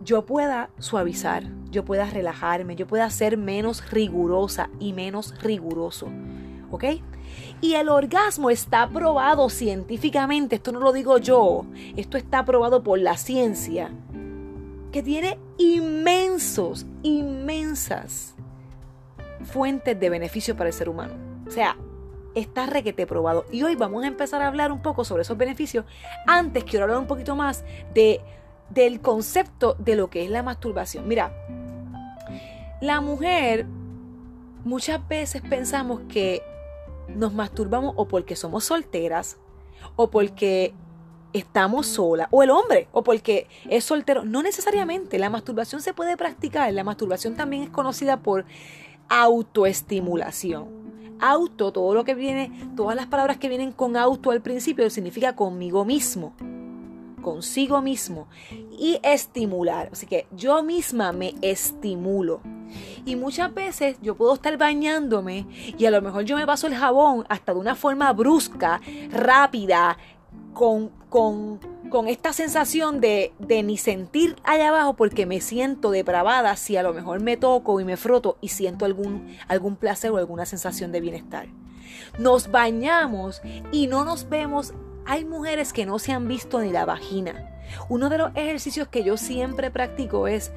yo 0.00 0.26
pueda 0.26 0.70
suavizar, 0.80 1.44
yo 1.70 1.84
pueda 1.84 2.06
relajarme, 2.06 2.74
yo 2.74 2.88
pueda 2.88 3.08
ser 3.10 3.36
menos 3.36 3.88
rigurosa 3.92 4.70
y 4.80 4.92
menos 4.92 5.40
riguroso. 5.40 6.08
¿Ok? 6.72 6.84
Y 7.60 7.74
el 7.74 7.88
orgasmo 7.88 8.50
está 8.50 8.88
probado 8.88 9.48
científicamente, 9.48 10.56
esto 10.56 10.72
no 10.72 10.80
lo 10.80 10.92
digo 10.92 11.18
yo, 11.18 11.64
esto 11.96 12.18
está 12.18 12.44
probado 12.44 12.82
por 12.82 12.98
la 12.98 13.16
ciencia, 13.16 13.90
que 14.92 15.02
tiene 15.02 15.38
inmensos, 15.56 16.86
inmensas 17.02 18.34
fuentes 19.44 19.98
de 19.98 20.10
beneficio 20.10 20.56
para 20.56 20.68
el 20.68 20.74
ser 20.74 20.88
humano. 20.88 21.14
O 21.46 21.50
sea, 21.50 21.76
está 22.34 22.66
requete 22.66 23.06
probado. 23.06 23.46
Y 23.50 23.62
hoy 23.62 23.76
vamos 23.76 24.04
a 24.04 24.08
empezar 24.08 24.42
a 24.42 24.48
hablar 24.48 24.70
un 24.70 24.82
poco 24.82 25.04
sobre 25.04 25.22
esos 25.22 25.38
beneficios. 25.38 25.86
Antes 26.26 26.64
quiero 26.64 26.84
hablar 26.84 26.98
un 26.98 27.06
poquito 27.06 27.34
más 27.36 27.64
de, 27.94 28.20
del 28.68 29.00
concepto 29.00 29.74
de 29.78 29.96
lo 29.96 30.10
que 30.10 30.24
es 30.24 30.30
la 30.30 30.42
masturbación. 30.42 31.08
Mira, 31.08 31.32
la 32.80 33.00
mujer 33.00 33.64
muchas 34.64 35.06
veces 35.08 35.40
pensamos 35.48 36.00
que 36.08 36.42
nos 37.08 37.32
masturbamos 37.34 37.94
o 37.96 38.08
porque 38.08 38.36
somos 38.36 38.64
solteras 38.64 39.38
o 39.94 40.10
porque 40.10 40.74
estamos 41.32 41.86
solas, 41.86 42.28
o 42.30 42.42
el 42.42 42.50
hombre, 42.50 42.88
o 42.92 43.02
porque 43.02 43.46
es 43.68 43.84
soltero. 43.84 44.24
No 44.24 44.42
necesariamente, 44.42 45.18
la 45.18 45.30
masturbación 45.30 45.82
se 45.82 45.94
puede 45.94 46.16
practicar. 46.16 46.72
La 46.72 46.84
masturbación 46.84 47.36
también 47.36 47.64
es 47.64 47.70
conocida 47.70 48.18
por 48.18 48.44
autoestimulación. 49.08 50.86
Auto, 51.20 51.72
todo 51.72 51.94
lo 51.94 52.04
que 52.04 52.14
viene, 52.14 52.52
todas 52.76 52.96
las 52.96 53.06
palabras 53.06 53.38
que 53.38 53.48
vienen 53.48 53.72
con 53.72 53.96
auto 53.96 54.30
al 54.30 54.42
principio 54.42 54.88
significa 54.90 55.34
conmigo 55.34 55.84
mismo, 55.84 56.34
consigo 57.26 57.82
mismo 57.82 58.28
y 58.78 59.00
estimular. 59.02 59.88
Así 59.90 60.06
que 60.06 60.28
yo 60.30 60.62
misma 60.62 61.10
me 61.10 61.34
estimulo. 61.42 62.40
Y 63.04 63.16
muchas 63.16 63.52
veces 63.52 63.96
yo 64.00 64.14
puedo 64.14 64.34
estar 64.34 64.56
bañándome 64.56 65.44
y 65.76 65.86
a 65.86 65.90
lo 65.90 66.00
mejor 66.02 66.22
yo 66.22 66.36
me 66.36 66.46
paso 66.46 66.68
el 66.68 66.76
jabón 66.76 67.26
hasta 67.28 67.52
de 67.52 67.58
una 67.58 67.74
forma 67.74 68.12
brusca, 68.12 68.80
rápida, 69.10 69.98
con, 70.54 70.92
con, 71.08 71.58
con 71.90 72.06
esta 72.06 72.32
sensación 72.32 73.00
de, 73.00 73.32
de, 73.40 73.64
ni 73.64 73.76
sentir 73.76 74.36
allá 74.44 74.68
abajo 74.68 74.94
porque 74.94 75.26
me 75.26 75.40
siento 75.40 75.90
depravada 75.90 76.54
si 76.54 76.76
a 76.76 76.84
lo 76.84 76.94
mejor 76.94 77.20
me 77.20 77.36
toco 77.36 77.80
y 77.80 77.84
me 77.84 77.96
froto 77.96 78.38
y 78.40 78.48
siento 78.48 78.84
algún, 78.84 79.36
algún 79.48 79.74
placer 79.74 80.12
o 80.12 80.18
alguna 80.18 80.46
sensación 80.46 80.92
de 80.92 81.00
bienestar. 81.00 81.48
Nos 82.20 82.52
bañamos 82.52 83.42
y 83.72 83.88
no 83.88 84.04
nos 84.04 84.28
vemos. 84.28 84.74
Hay 85.06 85.24
mujeres 85.24 85.72
que 85.72 85.86
no 85.86 85.98
se 85.98 86.12
han 86.12 86.26
visto 86.26 86.60
ni 86.60 86.70
la 86.70 86.84
vagina. 86.84 87.50
Uno 87.88 88.08
de 88.08 88.18
los 88.18 88.30
ejercicios 88.34 88.88
que 88.88 89.04
yo 89.04 89.16
siempre 89.16 89.70
practico 89.70 90.26
es 90.26 90.52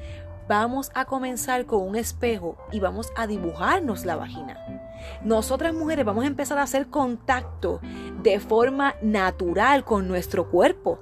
vamos 0.48 0.90
a 0.94 1.04
comenzar 1.04 1.66
con 1.66 1.82
un 1.82 1.94
espejo 1.94 2.56
y 2.72 2.80
vamos 2.80 3.12
a 3.16 3.28
dibujarnos 3.28 4.04
la 4.04 4.16
vagina. 4.16 4.58
Nosotras 5.22 5.72
mujeres 5.72 6.04
vamos 6.04 6.24
a 6.24 6.26
empezar 6.26 6.58
a 6.58 6.64
hacer 6.64 6.88
contacto 6.88 7.80
de 8.22 8.40
forma 8.40 8.96
natural 9.02 9.84
con 9.84 10.08
nuestro 10.08 10.50
cuerpo. 10.50 10.98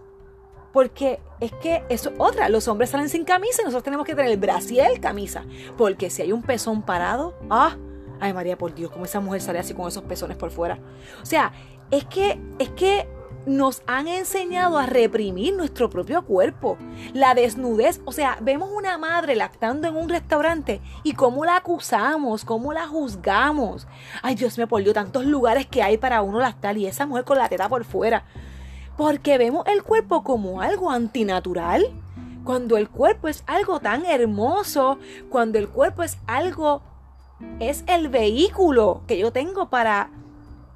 Porque 0.73 1.19
es 1.41 1.51
que 1.53 1.83
eso 1.89 2.13
otra, 2.19 2.51
los 2.51 2.69
hombres 2.69 2.91
salen 2.91 3.09
sin 3.09 3.25
camisa 3.25 3.63
y 3.63 3.65
nosotros 3.65 3.85
tenemos 3.85 4.05
que 4.05 4.15
tener 4.15 4.31
el 4.31 4.39
brasiel 4.39 5.01
camisa. 5.01 5.45
Porque 5.79 6.11
si 6.11 6.21
hay 6.21 6.33
un 6.33 6.43
pezón 6.43 6.83
parado, 6.83 7.35
ah, 7.49 7.79
ay 8.21 8.35
María 8.35 8.59
por 8.59 8.75
Dios, 8.75 8.91
como 8.91 9.07
esa 9.07 9.21
mujer 9.21 9.41
sale 9.41 9.59
así 9.59 9.73
con 9.73 9.89
esos 9.89 10.03
pezones 10.05 10.37
por 10.37 10.51
fuera. 10.51 10.79
O 11.23 11.27
sea, 11.27 11.53
es 11.91 12.05
que, 12.05 12.39
es 12.59 12.69
que 12.71 13.09
nos 13.49 13.83
han 13.87 14.07
enseñado 14.09 14.79
a 14.79 14.87
reprimir 14.87 15.57
nuestro 15.57 15.91
propio 15.91 16.23
cuerpo. 16.23 16.77
La 17.15 17.35
desnudez, 17.35 18.01
o 18.05 18.13
sea, 18.13 18.39
vemos 18.41 18.71
una 18.73 18.99
madre 18.99 19.35
lactando 19.35 19.89
en 19.89 19.97
un 19.97 20.09
restaurante 20.09 20.81
y 21.03 21.15
cómo 21.15 21.45
la 21.45 21.57
acusamos, 21.57 22.45
cómo 22.45 22.73
la 22.73 22.87
juzgamos. 22.87 23.89
Ay, 24.23 24.35
Dios 24.35 24.59
me 24.59 24.67
Dios, 24.67 24.95
tantos 24.95 25.25
lugares 25.25 25.67
que 25.67 25.83
hay 25.83 25.97
para 25.97 26.23
uno 26.23 26.39
lactar 26.39 26.77
y 26.77 26.87
esa 26.87 27.07
mujer 27.07 27.25
con 27.25 27.39
la 27.39 27.49
teta 27.49 27.69
por 27.69 27.85
fuera. 27.85 28.25
Porque 28.97 29.39
vemos 29.39 29.67
el 29.67 29.83
cuerpo 29.83 30.23
como 30.23 30.61
algo 30.61 30.91
antinatural. 30.91 31.87
Cuando 32.45 32.77
el 32.77 32.89
cuerpo 32.89 33.29
es 33.29 33.45
algo 33.47 33.81
tan 33.81 34.07
hermoso, 34.07 34.99
cuando 35.29 35.59
el 35.59 35.69
cuerpo 35.69 36.03
es 36.03 36.19
algo, 36.27 36.83
es 37.61 37.85
el 37.87 38.09
vehículo 38.09 39.03
que 39.07 39.19
yo 39.19 39.33
tengo 39.33 39.69
para 39.69 40.11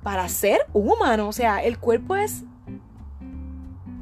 para 0.02 0.29
ser 0.29 0.67
un 0.73 0.91
humano. 0.91 1.29
O 1.29 1.33
sea, 1.33 1.62
el 1.62 1.79
cuerpo 1.79 2.17
es 2.17 2.45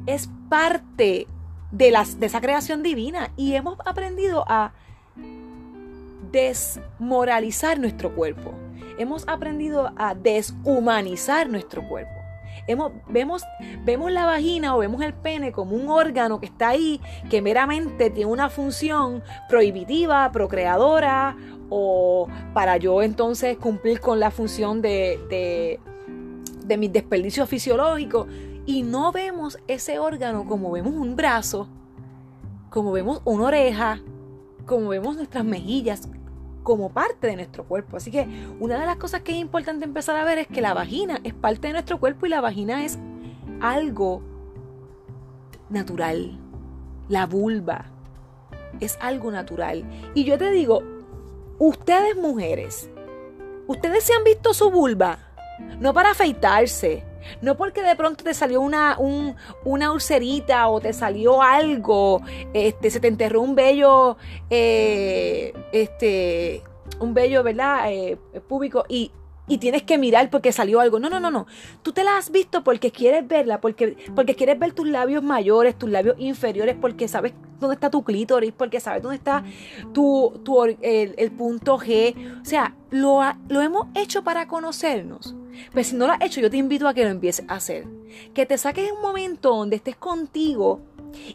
es 0.05 0.29
parte 0.49 1.27
de, 1.71 1.91
las, 1.91 2.19
de 2.19 2.25
esa 2.25 2.41
creación 2.41 2.83
divina 2.83 3.31
y 3.37 3.55
hemos 3.55 3.77
aprendido 3.85 4.43
a 4.47 4.73
desmoralizar 6.31 7.79
nuestro 7.79 8.13
cuerpo. 8.15 8.53
Hemos 8.97 9.27
aprendido 9.27 9.91
a 9.97 10.15
deshumanizar 10.15 11.49
nuestro 11.49 11.87
cuerpo. 11.87 12.11
Hemos, 12.67 12.91
vemos, 13.07 13.43
vemos 13.83 14.11
la 14.11 14.25
vagina 14.25 14.75
o 14.75 14.79
vemos 14.79 15.01
el 15.01 15.13
pene 15.13 15.51
como 15.51 15.75
un 15.75 15.89
órgano 15.89 16.39
que 16.39 16.45
está 16.45 16.69
ahí, 16.69 17.01
que 17.29 17.41
meramente 17.41 18.09
tiene 18.09 18.31
una 18.31 18.49
función 18.49 19.23
prohibitiva, 19.49 20.31
procreadora, 20.31 21.35
o 21.69 22.27
para 22.53 22.77
yo 22.77 23.01
entonces 23.01 23.57
cumplir 23.57 23.99
con 24.01 24.19
la 24.19 24.29
función 24.29 24.81
de, 24.81 25.19
de, 25.29 25.79
de 26.65 26.77
mis 26.77 26.91
desperdicios 26.91 27.47
fisiológicos 27.49 28.27
y 28.71 28.83
no 28.83 29.11
vemos 29.11 29.59
ese 29.67 29.99
órgano 29.99 30.45
como 30.45 30.71
vemos 30.71 30.93
un 30.93 31.17
brazo, 31.17 31.67
como 32.69 32.93
vemos 32.93 33.21
una 33.25 33.47
oreja, 33.47 33.99
como 34.65 34.87
vemos 34.87 35.17
nuestras 35.17 35.43
mejillas, 35.43 36.07
como 36.63 36.89
parte 36.89 37.27
de 37.27 37.35
nuestro 37.35 37.65
cuerpo. 37.65 37.97
Así 37.97 38.11
que 38.11 38.25
una 38.61 38.79
de 38.79 38.85
las 38.85 38.95
cosas 38.95 39.23
que 39.23 39.33
es 39.33 39.39
importante 39.39 39.83
empezar 39.83 40.15
a 40.15 40.23
ver 40.23 40.37
es 40.37 40.47
que 40.47 40.61
la 40.61 40.73
vagina 40.73 41.19
es 41.25 41.33
parte 41.33 41.67
de 41.67 41.73
nuestro 41.73 41.99
cuerpo 41.99 42.25
y 42.25 42.29
la 42.29 42.39
vagina 42.39 42.85
es 42.85 42.97
algo 43.59 44.21
natural. 45.69 46.39
La 47.09 47.25
vulva 47.25 47.87
es 48.79 48.97
algo 49.01 49.31
natural. 49.31 49.83
Y 50.13 50.23
yo 50.23 50.37
te 50.37 50.49
digo, 50.49 50.81
ustedes 51.59 52.15
mujeres, 52.15 52.89
ustedes 53.67 54.05
se 54.05 54.13
han 54.13 54.23
visto 54.23 54.53
su 54.53 54.71
vulva, 54.71 55.19
no 55.81 55.93
para 55.93 56.11
afeitarse, 56.11 57.10
no 57.41 57.57
porque 57.57 57.81
de 57.81 57.95
pronto 57.95 58.23
te 58.23 58.33
salió 58.33 58.61
una, 58.61 58.97
una 59.63 59.91
ulcerita 59.91 60.67
o 60.67 60.79
te 60.79 60.93
salió 60.93 61.41
algo, 61.41 62.21
este, 62.53 62.89
se 62.89 62.99
te 62.99 63.07
enterró 63.07 63.41
un 63.41 63.55
vello, 63.55 64.17
eh, 64.49 65.53
este, 65.71 66.63
un 66.99 67.13
vello, 67.13 67.43
¿verdad? 67.43 67.91
Eh, 67.91 68.17
público 68.47 68.85
y, 68.87 69.11
y 69.47 69.57
tienes 69.57 69.83
que 69.83 69.97
mirar 69.97 70.29
porque 70.29 70.51
salió 70.51 70.79
algo. 70.79 70.99
No, 70.99 71.09
no, 71.09 71.19
no, 71.19 71.31
no. 71.31 71.47
Tú 71.81 71.91
te 71.91 72.03
la 72.03 72.17
has 72.17 72.31
visto 72.31 72.63
porque 72.63 72.91
quieres 72.91 73.27
verla, 73.27 73.59
porque, 73.59 73.97
porque 74.15 74.35
quieres 74.35 74.57
ver 74.59 74.73
tus 74.73 74.87
labios 74.87 75.23
mayores, 75.23 75.77
tus 75.77 75.89
labios 75.89 76.15
inferiores, 76.19 76.75
porque 76.79 77.07
sabes 77.07 77.33
dónde 77.59 77.75
está 77.75 77.89
tu 77.89 78.03
clítoris, 78.03 78.53
porque 78.53 78.79
sabes 78.79 79.01
dónde 79.01 79.17
está 79.17 79.43
tu, 79.93 80.39
tu 80.43 80.63
el, 80.63 81.31
punto 81.31 81.77
G. 81.77 82.41
O 82.41 82.45
sea, 82.45 82.75
lo, 82.91 83.21
lo 83.49 83.61
hemos 83.61 83.87
hecho 83.95 84.23
para 84.23 84.47
conocernos. 84.47 85.35
Pues 85.73 85.87
si 85.87 85.95
no 85.95 86.07
lo 86.07 86.13
has 86.13 86.21
hecho, 86.21 86.39
yo 86.39 86.49
te 86.49 86.57
invito 86.57 86.87
a 86.87 86.93
que 86.93 87.03
lo 87.03 87.09
empieces 87.09 87.45
a 87.47 87.55
hacer. 87.55 87.87
Que 88.33 88.45
te 88.45 88.57
saques 88.57 88.91
un 88.91 89.01
momento 89.01 89.55
donde 89.55 89.75
estés 89.75 89.95
contigo. 89.95 90.81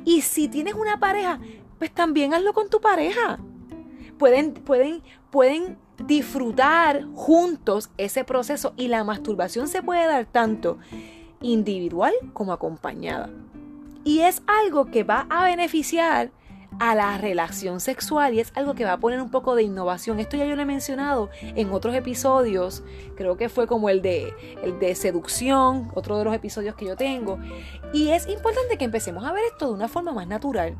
Y 0.04 0.22
si 0.22 0.48
tienes 0.48 0.74
una 0.74 0.98
pareja, 0.98 1.38
pues 1.78 1.92
también 1.92 2.34
hazlo 2.34 2.54
con 2.54 2.70
tu 2.70 2.80
pareja. 2.80 3.38
Pueden, 4.18 4.54
pueden, 4.54 5.02
pueden 5.30 5.78
disfrutar 6.04 7.04
juntos 7.14 7.90
ese 7.96 8.24
proceso 8.24 8.74
y 8.76 8.88
la 8.88 9.04
masturbación 9.04 9.68
se 9.68 9.82
puede 9.82 10.06
dar 10.06 10.26
tanto 10.26 10.78
individual 11.40 12.12
como 12.32 12.52
acompañada. 12.52 13.30
Y 14.04 14.20
es 14.20 14.42
algo 14.46 14.86
que 14.86 15.04
va 15.04 15.26
a 15.30 15.44
beneficiar 15.44 16.30
a 16.78 16.94
la 16.94 17.16
relación 17.18 17.80
sexual 17.80 18.34
y 18.34 18.40
es 18.40 18.52
algo 18.54 18.74
que 18.74 18.84
va 18.84 18.92
a 18.92 18.98
poner 18.98 19.20
un 19.20 19.30
poco 19.30 19.54
de 19.54 19.62
innovación. 19.62 20.20
Esto 20.20 20.36
ya 20.36 20.44
yo 20.44 20.56
lo 20.56 20.62
he 20.62 20.66
mencionado 20.66 21.30
en 21.40 21.72
otros 21.72 21.94
episodios, 21.94 22.82
creo 23.16 23.36
que 23.36 23.48
fue 23.48 23.66
como 23.66 23.88
el 23.88 24.02
de, 24.02 24.32
el 24.62 24.78
de 24.78 24.94
seducción, 24.94 25.90
otro 25.94 26.18
de 26.18 26.24
los 26.24 26.34
episodios 26.34 26.74
que 26.74 26.84
yo 26.84 26.96
tengo. 26.96 27.38
Y 27.92 28.10
es 28.10 28.28
importante 28.28 28.76
que 28.76 28.84
empecemos 28.84 29.24
a 29.24 29.32
ver 29.32 29.44
esto 29.50 29.68
de 29.68 29.72
una 29.72 29.88
forma 29.88 30.12
más 30.12 30.26
natural. 30.26 30.76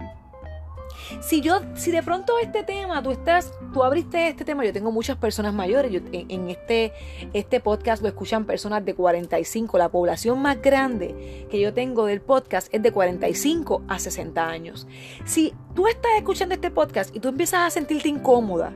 Si 1.21 1.41
yo, 1.41 1.61
si 1.75 1.91
de 1.91 2.03
pronto 2.03 2.39
este 2.39 2.63
tema, 2.63 3.03
tú 3.03 3.11
estás, 3.11 3.53
tú 3.73 3.83
abriste 3.83 4.29
este 4.29 4.45
tema, 4.45 4.65
yo 4.65 4.73
tengo 4.73 4.93
muchas 4.93 5.17
personas 5.17 5.55
mayores, 5.55 5.93
yo, 5.93 6.01
en, 6.13 6.51
este, 6.51 6.93
este 7.33 7.61
podcast 7.61 8.03
lo 8.03 8.09
escuchan 8.09 8.45
personas 8.45 8.85
de 8.85 8.95
45, 8.95 9.79
la 9.79 9.89
población 9.89 10.41
más 10.41 10.61
grande 10.61 11.47
que 11.51 11.61
yo 11.61 11.73
tengo 11.73 12.07
del 12.07 12.21
podcast 12.21 12.73
es 12.73 12.83
de 12.83 12.93
45 12.93 13.83
a 13.89 13.99
60 13.99 14.49
años. 14.49 14.87
Si 15.25 15.55
tú 15.75 15.87
estás 15.87 16.13
escuchando 16.17 16.55
este 16.55 16.71
podcast 16.71 17.15
y 17.15 17.21
tú 17.21 17.29
empiezas 17.29 17.61
a 17.61 17.71
sentirte 17.71 18.09
incómoda, 18.09 18.73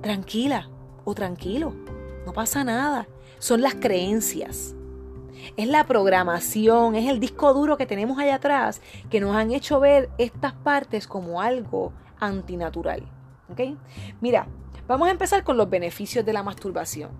tranquila 0.00 0.68
o 1.04 1.14
tranquilo, 1.14 1.74
no 2.26 2.32
pasa 2.32 2.64
nada, 2.64 3.08
son 3.38 3.60
las 3.62 3.74
creencias 3.74 4.74
es 5.56 5.68
la 5.68 5.84
programación, 5.84 6.94
es 6.94 7.08
el 7.08 7.20
disco 7.20 7.52
duro 7.54 7.76
que 7.76 7.86
tenemos 7.86 8.18
allá 8.18 8.36
atrás 8.36 8.80
que 9.10 9.20
nos 9.20 9.34
han 9.36 9.52
hecho 9.52 9.80
ver 9.80 10.10
estas 10.18 10.52
partes 10.52 11.06
como 11.06 11.40
algo 11.40 11.92
antinatural. 12.18 13.02
¿Ok? 13.50 13.60
Mira, 14.20 14.46
vamos 14.86 15.08
a 15.08 15.10
empezar 15.10 15.44
con 15.44 15.56
los 15.56 15.68
beneficios 15.68 16.24
de 16.24 16.32
la 16.32 16.42
masturbación. 16.42 17.10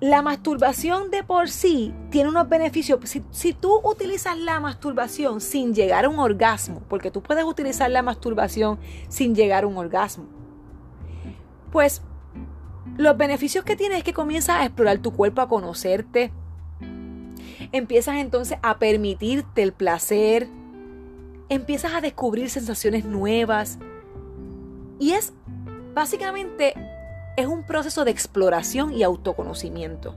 La 0.00 0.20
masturbación 0.20 1.12
de 1.12 1.22
por 1.22 1.48
sí 1.48 1.94
tiene 2.10 2.28
unos 2.28 2.48
beneficios. 2.48 2.98
Si, 3.04 3.22
si, 3.30 3.52
tú 3.52 3.80
utilizas 3.84 4.36
la 4.36 4.58
masturbación 4.58 5.40
sin 5.40 5.74
llegar 5.74 6.04
a 6.04 6.08
un 6.08 6.18
orgasmo, 6.18 6.82
porque 6.88 7.12
tú 7.12 7.22
puedes 7.22 7.44
utilizar 7.44 7.88
la 7.88 8.02
masturbación 8.02 8.80
sin 9.08 9.36
llegar 9.36 9.62
a 9.62 9.68
un 9.68 9.76
orgasmo, 9.76 10.26
pues 11.70 12.02
los 12.96 13.16
beneficios 13.16 13.64
que 13.64 13.76
tienes 13.76 13.98
es 13.98 14.04
que 14.04 14.12
comienzas 14.12 14.60
a 14.60 14.64
explorar 14.64 14.98
tu 14.98 15.12
cuerpo, 15.12 15.40
a 15.40 15.48
conocerte. 15.48 16.32
Empiezas 17.72 18.16
entonces 18.16 18.58
a 18.62 18.78
permitirte 18.78 19.62
el 19.62 19.72
placer. 19.72 20.48
Empiezas 21.48 21.94
a 21.94 22.00
descubrir 22.00 22.50
sensaciones 22.50 23.04
nuevas. 23.04 23.78
Y 24.98 25.12
es 25.12 25.32
básicamente 25.94 26.74
es 27.36 27.46
un 27.46 27.64
proceso 27.64 28.04
de 28.04 28.10
exploración 28.10 28.92
y 28.92 29.02
autoconocimiento. 29.02 30.14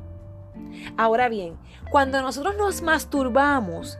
Ahora 0.97 1.29
bien, 1.29 1.57
cuando 1.89 2.21
nosotros 2.21 2.55
nos 2.57 2.81
masturbamos 2.81 3.97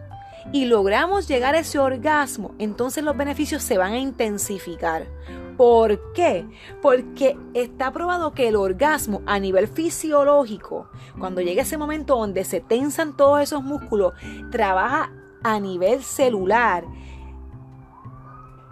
y 0.51 0.65
logramos 0.65 1.27
llegar 1.27 1.55
a 1.55 1.59
ese 1.59 1.79
orgasmo, 1.79 2.53
entonces 2.59 3.03
los 3.03 3.15
beneficios 3.15 3.63
se 3.63 3.77
van 3.77 3.93
a 3.93 3.99
intensificar. 3.99 5.05
¿Por 5.57 6.13
qué? 6.13 6.45
Porque 6.81 7.37
está 7.53 7.91
probado 7.91 8.33
que 8.33 8.47
el 8.47 8.55
orgasmo 8.55 9.21
a 9.25 9.39
nivel 9.39 9.67
fisiológico, 9.67 10.89
cuando 11.17 11.41
llega 11.41 11.61
ese 11.61 11.77
momento 11.77 12.17
donde 12.17 12.43
se 12.43 12.59
tensan 12.59 13.15
todos 13.15 13.41
esos 13.41 13.63
músculos, 13.63 14.13
trabaja 14.51 15.11
a 15.43 15.59
nivel 15.59 16.03
celular. 16.03 16.85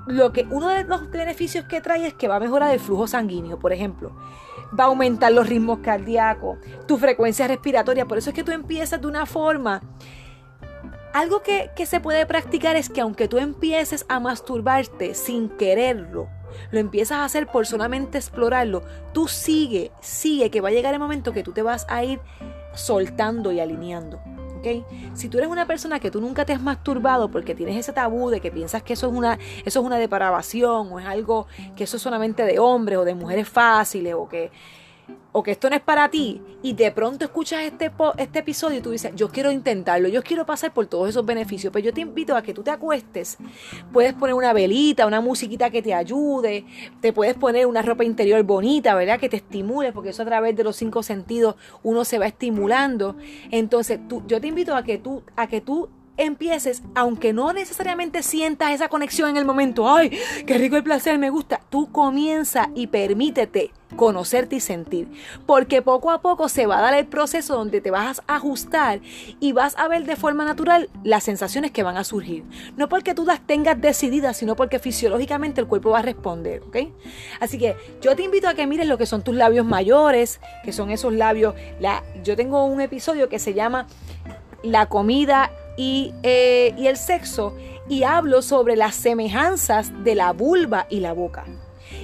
Lo 0.08 0.34
que 0.34 0.46
uno 0.50 0.68
de 0.68 0.84
los 0.84 1.10
beneficios 1.10 1.66
que 1.66 1.80
trae 1.80 2.08
es 2.08 2.14
que 2.14 2.28
va 2.28 2.36
a 2.36 2.40
mejorar 2.40 2.74
el 2.74 2.80
flujo 2.80 3.08
sanguíneo, 3.08 3.58
por 3.60 3.72
ejemplo 3.72 4.12
va 4.78 4.86
a 4.86 4.88
aumentar 4.88 5.32
los 5.32 5.48
ritmos 5.48 5.80
cardíacos, 5.80 6.58
tu 6.88 6.98
frecuencia 6.98 7.48
respiratoria. 7.48 8.06
Por 8.06 8.18
eso 8.18 8.32
es 8.32 8.36
que 8.36 8.44
tú 8.44 8.52
empiezas 8.52 9.00
de 9.02 9.08
una 9.08 9.26
forma. 9.26 9.82
Algo 11.14 11.42
que, 11.44 11.70
que 11.76 11.86
se 11.86 12.00
puede 12.00 12.26
practicar 12.26 12.76
es 12.76 12.90
que 12.90 13.02
aunque 13.02 13.28
tú 13.28 13.38
empieces 13.38 14.06
a 14.10 14.20
masturbarte 14.20 15.14
sin 15.14 15.50
quererlo, 15.50 16.28
lo 16.72 16.80
empiezas 16.80 17.20
a 17.20 17.26
hacer 17.26 17.48
por 17.48 17.66
solamente 17.66 18.18
explorarlo, 18.18 18.84
tú 19.14 19.28
sigue, 19.28 19.92
sigue, 20.02 20.50
que 20.50 20.62
va 20.62 20.70
a 20.70 20.72
llegar 20.72 20.94
el 20.94 21.00
momento 21.00 21.32
que 21.32 21.44
tú 21.44 21.52
te 21.52 21.62
vas 21.62 21.86
a 21.90 22.04
ir 22.04 22.20
soltando 22.74 23.52
y 23.52 23.60
alineando. 23.60 24.20
Si 25.14 25.28
tú 25.28 25.38
eres 25.38 25.50
una 25.50 25.68
persona 25.68 26.00
que 26.00 26.10
tú 26.10 26.22
nunca 26.22 26.46
te 26.46 26.54
has 26.54 26.62
masturbado 26.62 27.30
porque 27.30 27.54
tienes 27.54 27.76
ese 27.76 27.92
tabú 27.92 28.30
de 28.30 28.40
que 28.40 28.50
piensas 28.50 28.82
que 28.82 28.94
eso 28.94 29.08
es 29.08 29.14
una, 29.14 29.38
eso 29.66 29.80
es 29.82 29.86
una 29.86 29.98
depravación 29.98 30.92
o 30.92 31.00
es 31.00 31.06
algo 31.06 31.48
que 31.76 31.84
eso 31.84 31.98
es 31.98 32.04
solamente 32.04 32.44
de 32.44 32.60
hombres 32.60 32.98
o 32.98 33.04
de 33.04 33.14
mujeres 33.14 33.50
fáciles 33.50 34.14
o 34.14 34.30
que 34.30 34.52
o 35.32 35.44
que 35.44 35.52
esto 35.52 35.70
no 35.70 35.76
es 35.76 35.82
para 35.82 36.10
ti 36.10 36.42
y 36.62 36.74
de 36.74 36.92
pronto 36.92 37.26
escuchas 37.26 37.64
este, 37.64 37.92
este 38.18 38.40
episodio 38.40 38.80
y 38.80 38.82
tú 38.82 38.92
dices, 38.92 39.12
yo 39.16 39.30
quiero 39.30 39.52
intentarlo, 39.52 40.08
yo 40.08 40.22
quiero 40.22 40.46
pasar 40.46 40.74
por 40.74 40.86
todos 40.86 41.10
esos 41.10 41.26
beneficios, 41.26 41.74
pero 41.74 41.86
yo 41.86 41.94
te 41.94 42.02
invito 42.02 42.36
a 42.36 42.42
que 42.42 42.54
tú 42.54 42.64
te 42.64 42.72
acuestes, 42.72 43.38
puedes 43.92 44.14
poner 44.14 44.36
una 44.36 44.54
velita, 44.54 45.08
una 45.08 45.22
musiquita 45.22 45.70
que 45.70 45.82
te 45.82 45.94
ayude, 45.94 46.66
te 47.02 47.14
puedes 47.14 47.36
poner 47.36 47.66
una 47.66 47.82
ropa 47.82 48.04
interior 48.04 48.42
bonita, 48.44 48.96
¿verdad? 48.96 49.20
Que 49.20 49.30
te 49.30 49.38
estimule, 49.38 49.92
porque 49.92 50.10
eso 50.10 50.22
a 50.22 50.26
través 50.26 50.56
de 50.56 50.64
los 50.64 50.76
cinco 50.76 51.04
sentidos 51.04 51.56
uno 51.82 52.06
se 52.06 52.20
va 52.20 52.28
estimulando. 52.28 53.16
Entonces, 53.52 54.00
tú, 54.08 54.24
yo 54.28 54.40
te 54.40 54.48
invito 54.48 54.76
a 54.76 54.84
que 54.84 54.98
tú, 54.98 55.24
a 55.36 55.48
que 55.48 55.62
tú 55.62 55.90
empieces, 56.18 56.84
aunque 56.96 57.34
no 57.34 57.54
necesariamente 57.54 58.24
sientas 58.24 58.72
esa 58.72 58.90
conexión 58.90 59.30
en 59.30 59.38
el 59.38 59.46
momento, 59.46 59.92
ay, 59.92 60.12
qué 60.46 60.58
rico 60.58 60.76
el 60.76 60.84
placer, 60.84 61.18
me 61.18 61.30
gusta, 61.30 61.62
tú 61.70 61.92
comienza 61.92 62.70
y 62.76 62.88
permítete 62.88 63.72
conocerte 63.96 64.56
y 64.56 64.60
sentir, 64.60 65.08
porque 65.46 65.84
poco 65.84 66.10
a 66.10 66.22
poco 66.22 66.50
se 66.50 66.66
va 66.66 66.80
a 66.80 66.82
dar 66.82 66.94
el 66.96 67.06
proceso 67.06 67.56
donde 67.56 67.80
te 67.80 67.92
vas 67.92 68.24
a 68.28 68.38
ajustar 68.38 69.02
y 69.40 69.52
vas 69.52 69.78
a 69.78 69.88
ver 69.88 70.06
de 70.06 70.16
forma 70.16 70.46
natural 70.46 70.90
las 71.04 71.24
sensaciones 71.24 71.72
que 71.72 71.84
van 71.84 71.98
a 71.98 72.04
surgir, 72.04 72.44
no 72.76 72.90
porque 72.90 73.14
tú 73.14 73.24
las 73.24 73.46
tengas 73.46 73.80
decididas, 73.80 74.38
sino 74.38 74.56
porque 74.56 74.80
fisiológicamente 74.80 75.62
el 75.62 75.68
cuerpo 75.68 75.92
va 75.92 76.00
a 76.00 76.04
responder, 76.04 76.64
¿ok? 76.64 76.78
Así 77.40 77.60
que 77.60 77.76
yo 78.02 78.16
te 78.16 78.24
invito 78.24 78.48
a 78.48 78.56
que 78.56 78.66
mires 78.66 78.88
lo 78.88 78.98
que 78.98 79.06
son 79.06 79.24
tus 79.24 79.36
labios 79.36 79.66
mayores, 79.66 80.40
que 80.64 80.74
son 80.74 80.90
esos 80.90 81.14
labios, 81.14 81.54
la, 81.80 82.04
yo 82.24 82.36
tengo 82.36 82.66
un 82.66 82.82
episodio 82.82 83.30
que 83.30 83.38
se 83.38 83.54
llama 83.54 83.86
la 84.64 84.88
comida 84.88 85.52
eh, 85.78 86.74
y, 86.78 86.88
el 86.88 86.98
sexo 86.98 87.56
y 87.90 88.04
hablo 88.04 88.42
sobre 88.42 88.76
las 88.76 88.96
semejanzas 88.96 90.04
de 90.04 90.16
la 90.16 90.32
vulva 90.32 90.88
y 90.90 91.00
la 91.00 91.14
boca. 91.14 91.46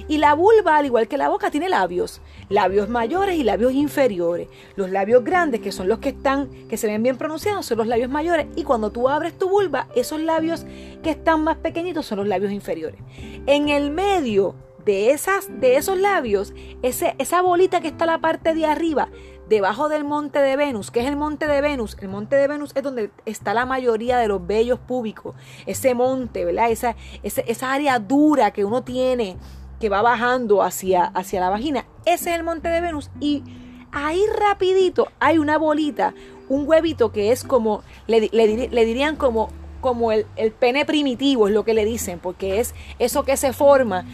Y 0.08 0.18
la 0.18 0.34
vulva, 0.34 0.76
al 0.76 0.86
igual 0.86 1.08
que 1.08 1.16
la 1.16 1.28
boca, 1.28 1.50
tiene 1.50 1.68
labios, 1.68 2.20
labios 2.48 2.88
mayores 2.88 3.36
y 3.36 3.44
labios 3.44 3.72
inferiores. 3.72 4.48
Los 4.76 4.90
labios 4.90 5.24
grandes, 5.24 5.60
que 5.60 5.72
son 5.72 5.88
los 5.88 5.98
que 5.98 6.10
están, 6.10 6.48
que 6.68 6.76
se 6.76 6.86
ven 6.86 7.02
bien 7.02 7.16
pronunciados, 7.16 7.66
son 7.66 7.78
los 7.78 7.86
labios 7.86 8.10
mayores. 8.10 8.46
Y 8.56 8.64
cuando 8.64 8.90
tú 8.90 9.08
abres 9.08 9.38
tu 9.38 9.48
vulva, 9.48 9.88
esos 9.94 10.20
labios 10.20 10.66
que 11.02 11.10
están 11.10 11.44
más 11.44 11.56
pequeñitos 11.58 12.06
son 12.06 12.18
los 12.18 12.28
labios 12.28 12.52
inferiores. 12.52 13.00
En 13.46 13.68
el 13.68 13.90
medio 13.90 14.54
de, 14.84 15.10
esas, 15.10 15.48
de 15.60 15.76
esos 15.76 15.98
labios, 15.98 16.52
ese, 16.82 17.14
esa 17.18 17.42
bolita 17.42 17.80
que 17.80 17.88
está 17.88 18.04
a 18.04 18.08
la 18.08 18.18
parte 18.18 18.54
de 18.54 18.66
arriba, 18.66 19.08
debajo 19.50 19.88
del 19.88 20.04
monte 20.04 20.38
de 20.38 20.56
Venus. 20.56 20.92
¿Qué 20.92 21.00
es 21.00 21.06
el 21.06 21.16
monte 21.16 21.48
de 21.48 21.60
Venus? 21.60 21.96
El 22.00 22.08
monte 22.08 22.36
de 22.36 22.46
Venus 22.46 22.70
es 22.76 22.84
donde 22.84 23.10
está 23.26 23.52
la 23.52 23.66
mayoría 23.66 24.16
de 24.16 24.28
los 24.28 24.46
vellos 24.46 24.78
públicos. 24.78 25.34
Ese 25.66 25.92
monte, 25.92 26.44
¿verdad? 26.44 26.70
Esa, 26.70 26.94
esa, 27.24 27.72
área 27.72 27.98
dura 27.98 28.52
que 28.52 28.64
uno 28.64 28.84
tiene 28.84 29.36
que 29.80 29.88
va 29.88 30.02
bajando 30.02 30.62
hacia, 30.62 31.04
hacia 31.04 31.40
la 31.40 31.50
vagina. 31.50 31.84
Ese 32.04 32.30
es 32.30 32.36
el 32.36 32.44
monte 32.44 32.68
de 32.68 32.80
Venus. 32.80 33.10
Y 33.18 33.42
ahí 33.90 34.22
rapidito 34.38 35.08
hay 35.18 35.38
una 35.38 35.58
bolita, 35.58 36.14
un 36.48 36.66
huevito 36.68 37.10
que 37.10 37.32
es 37.32 37.42
como, 37.42 37.82
le, 38.06 38.20
dirían 38.20 39.16
como 39.16 39.50
como 39.80 40.12
el, 40.12 40.26
el, 40.36 40.52
pene 40.52 40.84
primitivo, 40.84 41.48
es 41.48 41.54
lo 41.54 41.64
que 41.64 41.72
le 41.72 41.86
dicen, 41.86 42.18
porque 42.18 42.60
es 42.60 42.74
eso 42.98 43.22
que 43.24 43.38
se 43.38 43.54
forma 43.54 44.04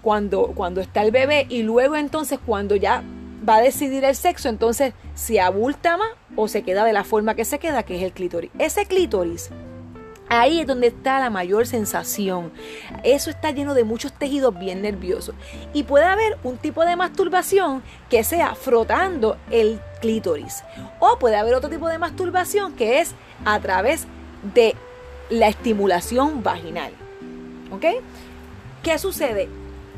cuando, 0.00 0.52
cuando 0.54 0.80
está 0.80 1.02
el 1.02 1.10
bebé 1.10 1.44
y 1.48 1.64
luego 1.64 1.96
entonces 1.96 2.38
cuando 2.46 2.76
ya 2.76 3.02
va 3.48 3.56
a 3.56 3.62
decidir 3.62 4.04
el 4.04 4.14
sexo, 4.14 4.48
entonces 4.48 4.92
si 5.14 5.38
abulta 5.38 5.96
más 5.96 6.10
o 6.36 6.48
se 6.48 6.62
queda 6.62 6.84
de 6.84 6.92
la 6.92 7.04
forma 7.04 7.34
que 7.34 7.44
se 7.44 7.58
queda, 7.58 7.82
que 7.82 7.96
es 7.96 8.02
el 8.02 8.12
clítoris. 8.12 8.50
Ese 8.58 8.84
clítoris, 8.86 9.50
ahí 10.28 10.60
es 10.60 10.66
donde 10.66 10.88
está 10.88 11.18
la 11.18 11.30
mayor 11.30 11.66
sensación. 11.66 12.52
Eso 13.04 13.30
está 13.30 13.50
lleno 13.50 13.74
de 13.74 13.84
muchos 13.84 14.12
tejidos 14.12 14.58
bien 14.58 14.82
nerviosos. 14.82 15.34
Y 15.72 15.84
puede 15.84 16.04
haber 16.04 16.36
un 16.42 16.58
tipo 16.58 16.84
de 16.84 16.96
masturbación 16.96 17.82
que 18.10 18.22
sea 18.22 18.54
frotando 18.54 19.38
el 19.50 19.80
clítoris. 20.00 20.62
O 21.00 21.18
puede 21.18 21.36
haber 21.36 21.54
otro 21.54 21.70
tipo 21.70 21.88
de 21.88 21.98
masturbación 21.98 22.74
que 22.74 23.00
es 23.00 23.14
a 23.44 23.58
través 23.60 24.06
de 24.54 24.74
la 25.30 25.48
estimulación 25.48 26.42
vaginal. 26.42 26.92
¿Ok? 27.70 27.84
¿Qué 28.82 28.98
sucede? 28.98 29.48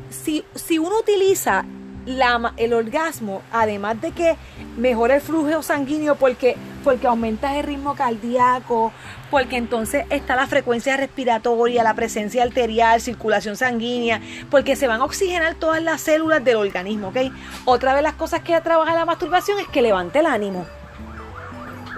Si, 0.09 0.43
si 0.55 0.77
uno 0.77 0.99
utiliza 0.99 1.65
el 2.05 2.73
orgasmo, 2.73 3.41
además 3.51 4.01
de 4.01 4.11
que 4.11 4.35
mejora 4.77 5.15
el 5.15 5.21
flujo 5.21 5.61
sanguíneo 5.61 6.15
porque, 6.15 6.57
porque 6.83 7.07
aumenta 7.07 7.57
el 7.57 7.63
ritmo 7.63 7.95
cardíaco, 7.95 8.91
porque 9.29 9.57
entonces 9.57 10.05
está 10.09 10.35
la 10.35 10.47
frecuencia 10.47 10.97
respiratoria, 10.97 11.83
la 11.83 11.93
presencia 11.93 12.43
arterial, 12.43 13.01
circulación 13.01 13.55
sanguínea, 13.55 14.21
porque 14.49 14.75
se 14.75 14.87
van 14.87 15.01
a 15.01 15.05
oxigenar 15.05 15.55
todas 15.55 15.81
las 15.81 16.01
células 16.01 16.43
del 16.43 16.57
organismo, 16.57 17.09
¿ok? 17.09 17.17
Otra 17.65 17.95
de 17.95 18.01
las 18.01 18.13
cosas 18.13 18.41
que 18.41 18.59
trabaja 18.61 18.95
la 18.95 19.05
masturbación 19.05 19.59
es 19.59 19.67
que 19.67 19.81
levante 19.81 20.19
el 20.19 20.25
ánimo. 20.25 20.65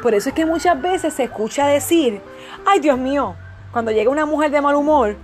Por 0.02 0.14
eso 0.14 0.30
es 0.30 0.36
que 0.36 0.46
muchas 0.46 0.82
veces 0.82 1.14
se 1.14 1.24
escucha 1.24 1.66
decir, 1.66 2.22
ay 2.66 2.82
Dios 2.82 3.00
mío, 3.00 3.36
cuando 3.72 3.92
llega 3.92 4.12
una 4.12 4.26
mujer 4.26 4.52
de 4.52 4.62
mal 4.62 4.76
humor, 4.76 5.16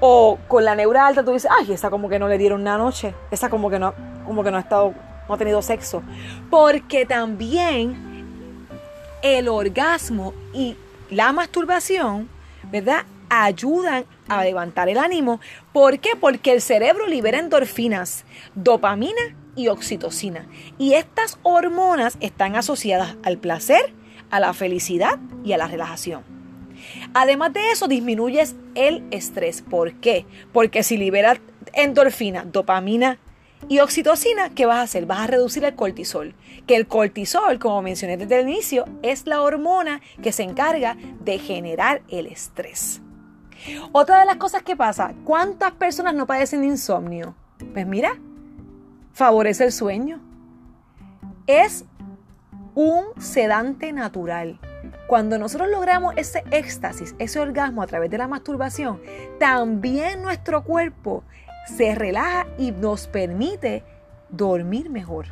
o 0.00 0.38
con 0.48 0.64
la 0.64 0.74
neura 0.74 1.06
alta 1.06 1.24
tú 1.24 1.32
dices, 1.32 1.50
ay, 1.50 1.72
esa 1.72 1.90
como 1.90 2.08
que 2.08 2.18
no 2.18 2.26
le 2.28 2.38
dieron 2.38 2.62
una 2.62 2.78
noche. 2.78 3.14
Esa 3.30 3.50
como 3.50 3.70
que 3.70 3.78
no, 3.78 3.94
como 4.26 4.42
que 4.42 4.50
no 4.50 4.56
ha 4.56 4.60
estado, 4.60 4.94
no 5.28 5.34
ha 5.34 5.38
tenido 5.38 5.60
sexo. 5.62 6.02
Porque 6.48 7.04
también 7.06 8.66
el 9.22 9.48
orgasmo 9.48 10.32
y 10.54 10.76
la 11.10 11.32
masturbación, 11.32 12.28
¿verdad? 12.70 13.04
Ayudan 13.28 14.06
a 14.28 14.42
levantar 14.42 14.88
el 14.88 14.98
ánimo. 14.98 15.40
¿Por 15.72 15.98
qué? 15.98 16.10
Porque 16.18 16.52
el 16.52 16.62
cerebro 16.62 17.06
libera 17.06 17.38
endorfinas, 17.38 18.24
dopamina 18.54 19.36
y 19.54 19.68
oxitocina. 19.68 20.46
Y 20.78 20.94
estas 20.94 21.38
hormonas 21.42 22.16
están 22.20 22.56
asociadas 22.56 23.16
al 23.22 23.38
placer, 23.38 23.92
a 24.30 24.40
la 24.40 24.54
felicidad 24.54 25.18
y 25.44 25.52
a 25.52 25.58
la 25.58 25.66
relajación. 25.66 26.39
Además 27.14 27.52
de 27.52 27.70
eso, 27.70 27.88
disminuyes 27.88 28.56
el 28.74 29.04
estrés. 29.10 29.62
¿Por 29.62 29.94
qué? 29.94 30.26
Porque 30.52 30.82
si 30.82 30.96
liberas 30.96 31.40
endorfina, 31.72 32.44
dopamina 32.44 33.18
y 33.68 33.80
oxitocina, 33.80 34.50
¿qué 34.50 34.66
vas 34.66 34.78
a 34.78 34.82
hacer? 34.82 35.06
Vas 35.06 35.20
a 35.20 35.26
reducir 35.26 35.64
el 35.64 35.74
cortisol. 35.74 36.34
Que 36.66 36.76
el 36.76 36.86
cortisol, 36.86 37.58
como 37.58 37.82
mencioné 37.82 38.16
desde 38.16 38.40
el 38.40 38.48
inicio, 38.48 38.84
es 39.02 39.26
la 39.26 39.42
hormona 39.42 40.00
que 40.22 40.32
se 40.32 40.42
encarga 40.42 40.96
de 41.20 41.38
generar 41.38 42.02
el 42.08 42.26
estrés. 42.26 43.02
Otra 43.92 44.20
de 44.20 44.26
las 44.26 44.36
cosas 44.36 44.62
que 44.62 44.76
pasa, 44.76 45.14
¿cuántas 45.24 45.72
personas 45.72 46.14
no 46.14 46.26
padecen 46.26 46.62
de 46.62 46.68
insomnio? 46.68 47.34
Pues 47.72 47.86
mira, 47.86 48.18
favorece 49.12 49.64
el 49.64 49.72
sueño. 49.72 50.20
Es 51.46 51.84
un 52.74 53.04
sedante 53.20 53.92
natural. 53.92 54.58
Cuando 55.10 55.38
nosotros 55.38 55.68
logramos 55.68 56.14
ese 56.16 56.44
éxtasis, 56.52 57.16
ese 57.18 57.40
orgasmo 57.40 57.82
a 57.82 57.88
través 57.88 58.12
de 58.12 58.18
la 58.18 58.28
masturbación, 58.28 59.00
también 59.40 60.22
nuestro 60.22 60.62
cuerpo 60.62 61.24
se 61.66 61.96
relaja 61.96 62.46
y 62.58 62.70
nos 62.70 63.08
permite 63.08 63.82
dormir 64.28 64.88
mejor 64.88 65.26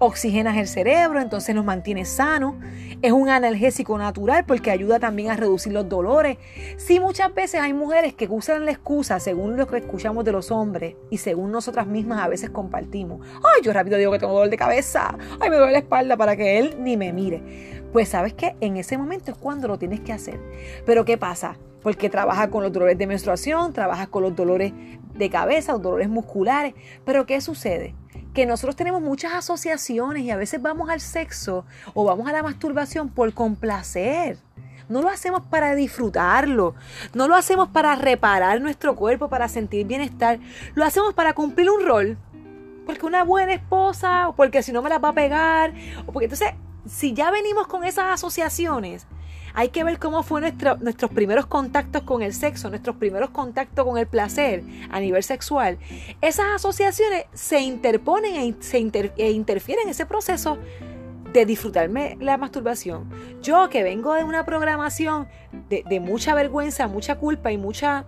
oxigenas 0.00 0.56
el 0.56 0.66
cerebro, 0.66 1.20
entonces 1.20 1.54
nos 1.54 1.64
mantiene 1.64 2.06
sano. 2.06 2.58
Es 3.02 3.12
un 3.12 3.28
analgésico 3.28 3.98
natural 3.98 4.44
porque 4.46 4.70
ayuda 4.70 4.98
también 4.98 5.30
a 5.30 5.36
reducir 5.36 5.74
los 5.74 5.88
dolores. 5.88 6.38
Sí, 6.78 6.98
muchas 6.98 7.32
veces 7.34 7.60
hay 7.60 7.74
mujeres 7.74 8.14
que 8.14 8.26
usan 8.26 8.64
la 8.64 8.72
excusa, 8.72 9.20
según 9.20 9.58
lo 9.58 9.66
que 9.66 9.76
escuchamos 9.76 10.24
de 10.24 10.32
los 10.32 10.50
hombres 10.50 10.96
y 11.10 11.18
según 11.18 11.52
nosotras 11.52 11.86
mismas 11.86 12.20
a 12.20 12.28
veces 12.28 12.48
compartimos. 12.48 13.26
Ay, 13.36 13.62
yo 13.62 13.74
rápido 13.74 13.98
digo 13.98 14.10
que 14.10 14.18
tengo 14.18 14.32
dolor 14.32 14.48
de 14.48 14.56
cabeza. 14.56 15.16
Ay, 15.38 15.50
me 15.50 15.56
duele 15.56 15.72
la 15.72 15.78
espalda 15.78 16.16
para 16.16 16.34
que 16.34 16.58
él 16.58 16.76
ni 16.78 16.96
me 16.96 17.12
mire. 17.12 17.79
Pues 17.92 18.08
sabes 18.08 18.34
que 18.34 18.56
en 18.60 18.76
ese 18.76 18.96
momento 18.96 19.32
es 19.32 19.36
cuando 19.36 19.68
lo 19.68 19.78
tienes 19.78 20.00
que 20.00 20.12
hacer. 20.12 20.40
Pero 20.86 21.04
¿qué 21.04 21.18
pasa? 21.18 21.56
Porque 21.82 22.10
trabaja 22.10 22.50
con 22.50 22.62
los 22.62 22.72
dolores 22.72 22.98
de 22.98 23.06
menstruación, 23.06 23.72
trabaja 23.72 24.06
con 24.06 24.22
los 24.22 24.36
dolores 24.36 24.72
de 25.14 25.30
cabeza, 25.30 25.72
los 25.72 25.82
dolores 25.82 26.08
musculares. 26.08 26.74
Pero 27.04 27.26
¿qué 27.26 27.40
sucede? 27.40 27.94
que 28.34 28.46
nosotros 28.46 28.76
tenemos 28.76 29.02
muchas 29.02 29.32
asociaciones 29.32 30.22
y 30.22 30.30
a 30.30 30.36
veces 30.36 30.62
vamos 30.62 30.88
al 30.88 31.00
sexo 31.00 31.64
o 31.94 32.04
vamos 32.04 32.28
a 32.28 32.32
la 32.32 32.42
masturbación 32.42 33.08
por 33.08 33.32
complacer. 33.34 34.38
No 34.88 35.02
lo 35.02 35.08
hacemos 35.08 35.42
para 35.42 35.74
disfrutarlo, 35.74 36.74
no 37.14 37.28
lo 37.28 37.36
hacemos 37.36 37.68
para 37.68 37.94
reparar 37.94 38.60
nuestro 38.60 38.96
cuerpo, 38.96 39.28
para 39.28 39.48
sentir 39.48 39.86
bienestar, 39.86 40.40
lo 40.74 40.84
hacemos 40.84 41.14
para 41.14 41.32
cumplir 41.32 41.70
un 41.70 41.86
rol. 41.86 42.18
Porque 42.86 43.06
una 43.06 43.22
buena 43.22 43.52
esposa, 43.52 44.28
o 44.28 44.34
porque 44.34 44.62
si 44.62 44.72
no 44.72 44.82
me 44.82 44.88
la 44.88 44.98
va 44.98 45.10
a 45.10 45.12
pegar, 45.12 45.72
o 46.06 46.12
porque 46.12 46.24
entonces, 46.24 46.54
si 46.86 47.12
ya 47.12 47.30
venimos 47.30 47.66
con 47.66 47.84
esas 47.84 48.12
asociaciones, 48.12 49.06
hay 49.54 49.68
que 49.70 49.84
ver 49.84 49.98
cómo 49.98 50.22
fue 50.22 50.40
nuestros 50.40 51.10
primeros 51.10 51.46
contactos 51.46 52.02
con 52.02 52.22
el 52.22 52.32
sexo, 52.32 52.70
nuestros 52.70 52.96
primeros 52.96 53.30
contactos 53.30 53.84
con 53.84 53.98
el 53.98 54.06
placer 54.06 54.62
a 54.90 55.00
nivel 55.00 55.22
sexual. 55.22 55.78
Esas 56.20 56.46
asociaciones 56.54 57.24
se 57.32 57.60
interponen 57.60 58.36
e, 58.36 58.54
se 58.60 58.78
e 59.16 59.30
interfieren 59.30 59.84
en 59.84 59.90
ese 59.90 60.06
proceso 60.06 60.58
de 61.32 61.46
disfrutarme 61.46 62.16
la 62.20 62.36
masturbación. 62.38 63.08
Yo 63.42 63.68
que 63.68 63.82
vengo 63.82 64.14
de 64.14 64.24
una 64.24 64.44
programación 64.44 65.28
de 65.68 66.00
mucha 66.00 66.34
vergüenza, 66.34 66.88
mucha 66.88 67.18
culpa 67.18 67.52
y 67.52 67.58
mucha 67.58 68.04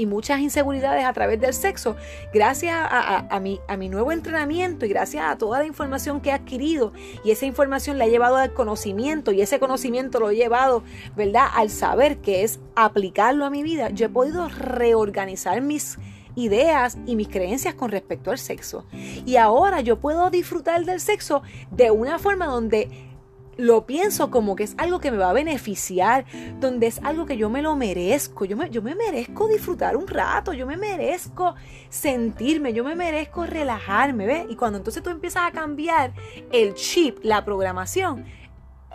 y 0.00 0.06
muchas 0.06 0.40
inseguridades 0.40 1.04
a 1.04 1.12
través 1.12 1.38
del 1.40 1.52
sexo, 1.52 1.94
gracias 2.32 2.74
a, 2.74 3.38
mi, 3.38 3.60
a 3.68 3.76
mi 3.76 3.90
nuevo 3.90 4.12
entrenamiento 4.12 4.86
y 4.86 4.88
gracias 4.88 5.24
a 5.26 5.36
toda 5.36 5.58
la 5.58 5.66
información 5.66 6.22
que 6.22 6.30
he 6.30 6.32
adquirido 6.32 6.94
y 7.22 7.32
esa 7.32 7.44
información 7.44 7.98
la 7.98 8.06
he 8.06 8.10
llevado 8.10 8.36
al 8.36 8.54
conocimiento 8.54 9.30
y 9.30 9.42
ese 9.42 9.60
conocimiento 9.60 10.18
lo 10.18 10.30
he 10.30 10.36
llevado, 10.36 10.82
¿verdad?, 11.16 11.48
al 11.54 11.68
saber 11.68 12.18
que 12.18 12.44
es 12.44 12.60
aplicarlo 12.74 13.44
a 13.44 13.50
mi 13.50 13.62
vida, 13.62 13.90
yo 13.90 14.06
he 14.06 14.08
podido 14.08 14.48
reorganizar 14.48 15.60
mis 15.60 15.98
ideas 16.34 16.96
y 17.04 17.14
mis 17.14 17.28
creencias 17.28 17.74
con 17.74 17.90
respecto 17.90 18.30
al 18.30 18.38
sexo. 18.38 18.86
Y 19.26 19.36
ahora 19.36 19.82
yo 19.82 20.00
puedo 20.00 20.30
disfrutar 20.30 20.84
del 20.86 21.00
sexo 21.00 21.42
de 21.70 21.90
una 21.90 22.18
forma 22.18 22.46
donde 22.46 23.09
lo 23.56 23.86
pienso 23.86 24.30
como 24.30 24.56
que 24.56 24.64
es 24.64 24.74
algo 24.78 25.00
que 25.00 25.10
me 25.10 25.18
va 25.18 25.30
a 25.30 25.34
beneficiar, 25.34 26.24
donde 26.58 26.86
es 26.86 27.00
algo 27.02 27.26
que 27.26 27.36
yo 27.36 27.50
me 27.50 27.62
lo 27.62 27.76
merezco, 27.76 28.44
yo 28.44 28.56
me, 28.56 28.70
yo 28.70 28.82
me 28.82 28.94
merezco 28.94 29.48
disfrutar 29.48 29.96
un 29.96 30.08
rato, 30.08 30.52
yo 30.52 30.66
me 30.66 30.76
merezco 30.76 31.54
sentirme, 31.88 32.72
yo 32.72 32.84
me 32.84 32.94
merezco 32.94 33.44
relajarme, 33.44 34.26
¿ves? 34.26 34.46
Y 34.48 34.56
cuando 34.56 34.78
entonces 34.78 35.02
tú 35.02 35.10
empiezas 35.10 35.42
a 35.46 35.50
cambiar 35.50 36.12
el 36.52 36.74
chip, 36.74 37.18
la 37.22 37.44
programación, 37.44 38.24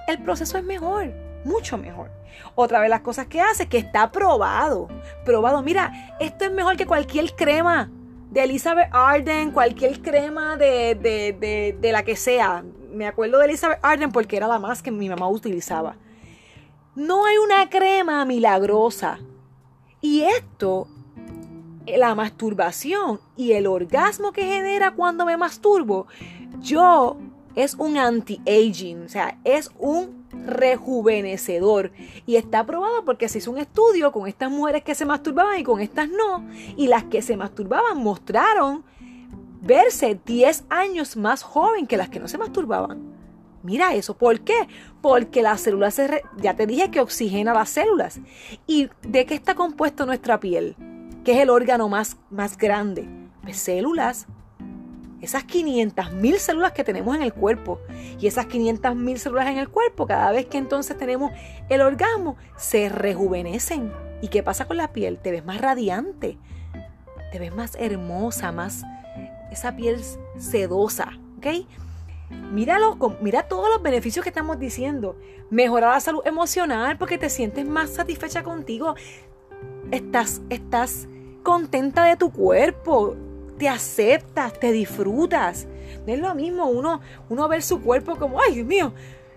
el 0.08 0.22
proceso 0.24 0.58
es 0.58 0.64
mejor, 0.64 1.14
mucho 1.44 1.78
mejor. 1.78 2.12
Otra 2.56 2.80
vez 2.80 2.90
las 2.90 3.02
cosas 3.02 3.28
que 3.28 3.42
hace, 3.42 3.68
que 3.68 3.78
está 3.78 4.12
probado, 4.12 4.88
probado, 5.24 5.62
mira, 5.62 6.16
esto 6.20 6.46
es 6.46 6.52
mejor 6.52 6.76
que 6.76 6.86
cualquier 6.86 7.34
crema 7.36 7.92
de 8.32 8.44
Elizabeth 8.44 8.90
Arden, 8.92 9.52
cualquier 9.52 10.02
crema 10.02 10.58
de, 10.58 10.96
de, 10.96 11.78
de 11.80 11.92
la 11.92 12.04
que 12.04 12.18
sea, 12.18 12.64
me 12.96 13.08
acuerdo 13.08 13.40
de 13.40 13.46
Elizabeth 13.46 13.80
Arden 13.82 14.12
porque 14.12 14.38
era 14.38 14.48
la 14.48 14.60
más 14.60 14.82
que 14.82 14.92
mi 14.92 15.10
mamá 15.10 15.28
utilizaba. 15.28 15.96
No 16.96 17.26
hay 17.26 17.38
una 17.38 17.70
crema 17.70 18.24
milagrosa. 18.26 19.20
Y 20.02 20.22
esto, 20.22 20.88
la 21.86 22.16
masturbación 22.16 23.20
y 23.36 23.52
el 23.52 23.68
orgasmo 23.68 24.32
que 24.32 24.44
genera 24.44 24.92
cuando 24.92 25.26
me 25.26 25.36
masturbo, 25.36 26.08
yo 26.62 27.18
es 27.56 27.76
un 27.76 27.98
anti-aging, 27.98 29.06
o 29.06 29.10
sea, 29.10 29.38
es 29.44 29.72
un 29.78 30.26
rejuvenecedor. 30.46 31.92
Y 32.26 32.36
está 32.36 32.66
probado 32.66 33.04
porque 33.04 33.30
se 33.30 33.40
hizo 33.40 33.52
un 33.52 33.58
estudio 33.58 34.12
con 34.12 34.28
estas 34.28 34.52
mujeres 34.52 34.84
que 34.84 34.96
se 34.96 35.06
masturbaban 35.06 35.60
y 35.60 35.64
con 35.64 35.82
estas 35.82 36.10
no. 36.10 36.48
Y 36.78 36.88
las 36.88 37.04
que 37.06 37.22
se 37.22 37.38
masturbaban 37.38 37.98
mostraron 37.98 38.84
verse 39.66 40.20
10 40.26 40.66
años 40.70 41.18
más 41.18 41.42
joven 41.42 41.88
que 41.88 41.98
las 41.98 42.10
que 42.10 42.20
no 42.20 42.28
se 42.28 42.38
masturbaban. 42.38 43.16
Mira 43.64 43.96
eso, 43.96 44.16
¿por 44.16 44.42
qué? 44.42 44.68
Porque 45.02 45.42
las 45.42 45.62
células, 45.62 45.96
se 45.96 46.22
ya 46.38 46.56
te 46.56 46.68
dije 46.68 46.92
que 46.92 47.02
oxigena 47.02 47.52
las 47.52 47.70
células. 47.70 48.20
¿Y 48.68 48.90
de 49.02 49.26
qué 49.26 49.34
está 49.34 49.56
compuesto 49.56 50.06
nuestra 50.06 50.40
piel? 50.40 50.76
¿Qué 51.24 51.32
es 51.34 51.40
el 51.40 51.50
órgano 51.50 51.90
más, 51.90 52.18
más 52.30 52.58
grande? 52.58 53.10
Pues 53.42 53.58
células. 53.58 54.28
Esas 55.20 55.46
500 55.46 56.14
mil 56.14 56.38
células 56.38 56.74
que 56.74 56.84
tenemos 56.84 57.16
en 57.16 57.24
el 57.24 57.34
cuerpo. 57.34 57.80
Y 58.20 58.28
esas 58.28 58.46
500 58.46 58.96
mil 58.96 59.18
células 59.18 59.48
en 59.48 59.58
el 59.58 59.70
cuerpo, 59.70 60.06
cada 60.06 60.32
vez 60.32 60.46
que 60.46 60.60
entonces 60.60 60.96
tenemos 60.96 61.32
el 61.68 61.82
orgasmo, 61.82 62.38
se 62.56 62.90
rejuvenecen. 62.90 63.92
¿Y 64.22 64.28
qué 64.28 64.44
pasa 64.44 64.66
con 64.66 64.78
la 64.78 64.94
piel? 64.94 65.18
Te 65.18 65.32
ves 65.32 65.44
más 65.44 65.60
radiante. 65.60 66.38
Te 67.32 67.40
ves 67.40 67.56
más 67.56 67.76
hermosa, 67.80 68.52
más, 68.52 68.84
esa 69.52 69.76
piel 69.76 70.02
sedosa, 70.38 71.10
¿ok? 71.38 71.48
Míralo, 72.52 72.98
mira 73.22 73.48
todos 73.48 73.70
los 73.70 73.82
beneficios 73.82 74.24
que 74.24 74.30
estamos 74.30 74.60
diciendo. 74.60 75.16
Mejorar 75.50 75.94
la 75.94 76.00
salud 76.00 76.22
emocional 76.26 76.98
porque 76.98 77.18
te 77.18 77.30
sientes 77.30 77.66
más 77.68 77.92
satisfecha 77.92 78.44
contigo. 78.44 78.96
Estás, 79.92 80.42
estás 80.50 81.08
contenta 81.44 82.06
de 82.06 82.18
tu 82.18 82.32
cuerpo. 82.32 83.16
Te 83.58 83.70
aceptas, 83.70 84.60
te 84.60 84.72
disfrutas. 84.72 85.68
No 86.06 86.14
es 86.14 86.20
lo 86.20 86.34
mismo 86.36 86.66
uno, 86.66 87.00
uno 87.30 87.48
ver 87.48 87.62
su 87.62 87.82
cuerpo 87.82 88.16
como, 88.18 88.42
ay 88.42 88.56
Dios 88.56 88.68
mío, 88.68 88.94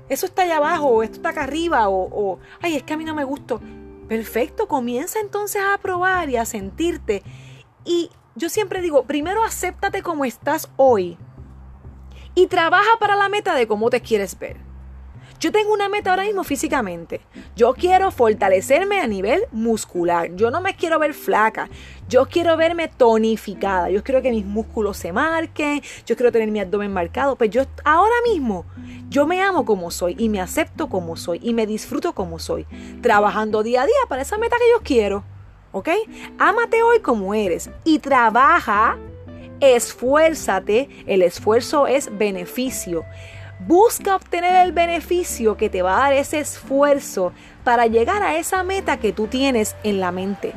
eso 0.09 0.27
está 0.27 0.43
allá 0.43 0.57
abajo, 0.57 0.87
o 0.87 1.03
esto 1.03 1.17
está 1.17 1.31
acá 1.31 1.45
arriba, 1.45 1.89
o, 1.89 2.09
o 2.11 2.39
ay, 2.63 2.77
es 2.77 2.83
que 2.83 2.95
a 2.95 2.97
mí 2.97 3.05
no 3.05 3.15
me 3.15 3.25
gustó. 3.25 3.61
Perfecto, 4.09 4.67
comienza 4.67 5.21
entonces 5.21 5.63
a 5.63 5.77
probar 5.79 6.31
y 6.31 6.37
a 6.37 6.47
sentirte. 6.47 7.23
Y 7.85 8.11
yo 8.39 8.49
siempre 8.49 8.81
digo, 8.81 9.05
primero 9.05 9.45
acéptate 9.45 10.03
como 10.03 10.25
estás 10.25 10.71
hoy 10.77 11.19
y 12.35 12.47
trabaja 12.47 12.91
para 13.01 13.17
la 13.17 13.29
meta 13.29 13.55
de 13.55 13.67
cómo 13.67 13.91
te 13.91 14.01
quieres 14.01 14.39
ver. 14.39 14.57
Yo 15.41 15.53
tengo 15.53 15.73
una 15.73 15.89
meta 15.89 16.11
ahora 16.11 16.25
mismo 16.25 16.43
físicamente. 16.43 17.21
Yo 17.55 17.73
quiero 17.75 18.11
fortalecerme 18.11 19.01
a 19.01 19.07
nivel 19.07 19.45
muscular. 19.53 20.35
Yo 20.35 20.51
no 20.51 20.61
me 20.61 20.75
quiero 20.75 20.99
ver 20.99 21.15
flaca. 21.15 21.69
Yo 22.09 22.27
quiero 22.27 22.57
verme 22.57 22.89
tonificada. 22.89 23.89
Yo 23.89 24.03
quiero 24.03 24.21
que 24.21 24.33
mis 24.33 24.45
músculos 24.45 24.97
se 24.97 25.13
marquen. 25.13 25.81
Yo 26.07 26.17
quiero 26.17 26.33
tener 26.33 26.51
mi 26.51 26.59
abdomen 26.59 26.93
marcado. 26.93 27.37
Pues 27.37 27.51
yo 27.51 27.63
ahora 27.85 28.17
mismo, 28.25 28.65
yo 29.11 29.29
me 29.29 29.41
amo 29.41 29.65
como 29.65 29.93
soy 29.93 30.17
y 30.19 30.29
me 30.29 30.41
acepto 30.41 30.89
como 30.89 31.17
soy 31.17 31.39
y 31.41 31.55
me 31.55 31.67
disfruto 31.67 32.15
como 32.15 32.41
soy. 32.41 32.67
Trabajando 33.01 33.63
día 33.63 33.83
a 33.83 33.87
día 33.87 33.95
para 34.09 34.23
esa 34.23 34.39
meta 34.39 34.57
que 34.59 34.71
yo 34.73 34.83
quiero. 34.83 35.23
¿Ok? 35.73 35.89
Ámate 36.39 36.83
hoy 36.83 37.01
como 37.01 37.35
eres 37.35 37.71
y 37.85 37.99
trabaja, 37.99 38.97
esfuérzate, 39.61 40.89
el 41.07 41.23
esfuerzo 41.23 41.87
es 41.87 42.17
beneficio. 42.17 43.05
Busca 43.61 44.15
obtener 44.15 44.65
el 44.65 44.73
beneficio 44.73 45.57
que 45.57 45.69
te 45.69 45.83
va 45.83 45.97
a 45.97 46.01
dar 46.01 46.13
ese 46.13 46.39
esfuerzo 46.39 47.33
para 47.65 47.87
llegar 47.87 48.23
a 48.23 48.39
esa 48.39 48.63
meta 48.63 48.99
que 48.99 49.13
tú 49.13 49.27
tienes 49.27 49.75
en 49.83 50.01
la 50.01 50.13
mente. 50.13 50.53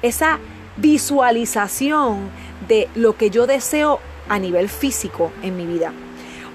Esa 0.00 0.38
visualización 0.76 2.30
de 2.66 2.88
lo 2.94 3.16
que 3.16 3.30
yo 3.30 3.46
deseo 3.46 4.00
a 4.28 4.38
nivel 4.38 4.68
físico 4.68 5.30
en 5.42 5.56
mi 5.56 5.66
vida. 5.66 5.92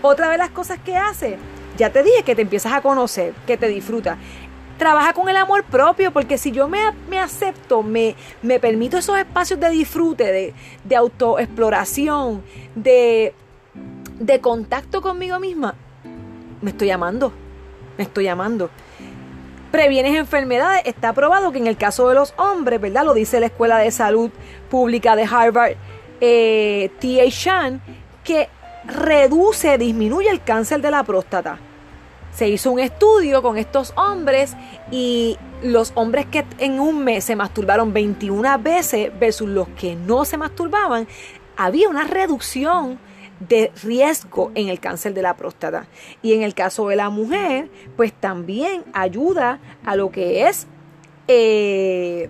Otra 0.01 0.29
de 0.29 0.37
las 0.37 0.49
cosas 0.49 0.79
que 0.79 0.97
hace, 0.97 1.37
ya 1.77 1.91
te 1.91 2.03
dije 2.03 2.23
que 2.23 2.35
te 2.35 2.41
empiezas 2.41 2.73
a 2.73 2.81
conocer, 2.81 3.33
que 3.47 3.57
te 3.57 3.67
disfruta 3.67 4.17
trabaja 4.77 5.13
con 5.13 5.29
el 5.29 5.37
amor 5.37 5.63
propio, 5.63 6.11
porque 6.11 6.37
si 6.37 6.51
yo 6.51 6.67
me, 6.67 6.79
me 7.09 7.19
acepto, 7.19 7.83
me, 7.83 8.15
me, 8.41 8.59
permito 8.59 8.97
esos 8.97 9.17
espacios 9.17 9.59
de 9.59 9.69
disfrute, 9.69 10.31
de, 10.31 10.53
de 10.83 10.95
autoexploración, 10.95 12.43
de, 12.75 13.33
de 14.19 14.41
contacto 14.41 15.01
conmigo 15.01 15.39
misma, 15.39 15.75
me 16.61 16.71
estoy 16.71 16.91
amando, 16.91 17.33
me 17.97 18.03
estoy 18.03 18.27
amando. 18.27 18.69
Previenes 19.71 20.15
enfermedades, 20.15 20.83
está 20.85 21.13
probado 21.13 21.51
que 21.51 21.57
en 21.57 21.67
el 21.67 21.77
caso 21.77 22.07
de 22.07 22.15
los 22.15 22.33
hombres, 22.37 22.79
¿verdad? 22.79 23.05
Lo 23.05 23.13
dice 23.13 23.39
la 23.39 23.47
Escuela 23.47 23.79
de 23.79 23.89
Salud 23.89 24.29
Pública 24.69 25.15
de 25.15 25.23
Harvard, 25.23 25.73
eh, 26.21 26.91
T.A. 26.99 27.25
Shan, 27.29 27.81
que 28.23 28.49
reduce, 28.85 29.77
disminuye 29.77 30.29
el 30.29 30.43
cáncer 30.43 30.81
de 30.81 30.91
la 30.91 31.03
próstata 31.03 31.57
se 32.33 32.49
hizo 32.49 32.71
un 32.71 32.79
estudio 32.79 33.41
con 33.41 33.57
estos 33.57 33.93
hombres 33.95 34.55
y 34.91 35.37
los 35.61 35.91
hombres 35.95 36.25
que 36.25 36.45
en 36.57 36.79
un 36.79 37.03
mes 37.03 37.23
se 37.23 37.35
masturbaron 37.35 37.93
21 37.93 38.59
veces 38.59 39.11
versus 39.19 39.47
los 39.47 39.67
que 39.69 39.95
no 39.95 40.25
se 40.25 40.37
masturbaban, 40.37 41.07
había 41.55 41.89
una 41.89 42.03
reducción 42.05 42.99
de 43.39 43.71
riesgo 43.83 44.51
en 44.55 44.69
el 44.69 44.79
cáncer 44.79 45.13
de 45.13 45.21
la 45.21 45.35
próstata. 45.35 45.87
Y 46.21 46.33
en 46.33 46.43
el 46.43 46.53
caso 46.53 46.87
de 46.87 46.95
la 46.95 47.09
mujer, 47.09 47.69
pues 47.95 48.13
también 48.13 48.83
ayuda 48.93 49.59
a 49.85 49.95
lo 49.95 50.11
que 50.11 50.47
es 50.47 50.67
eh, 51.27 52.29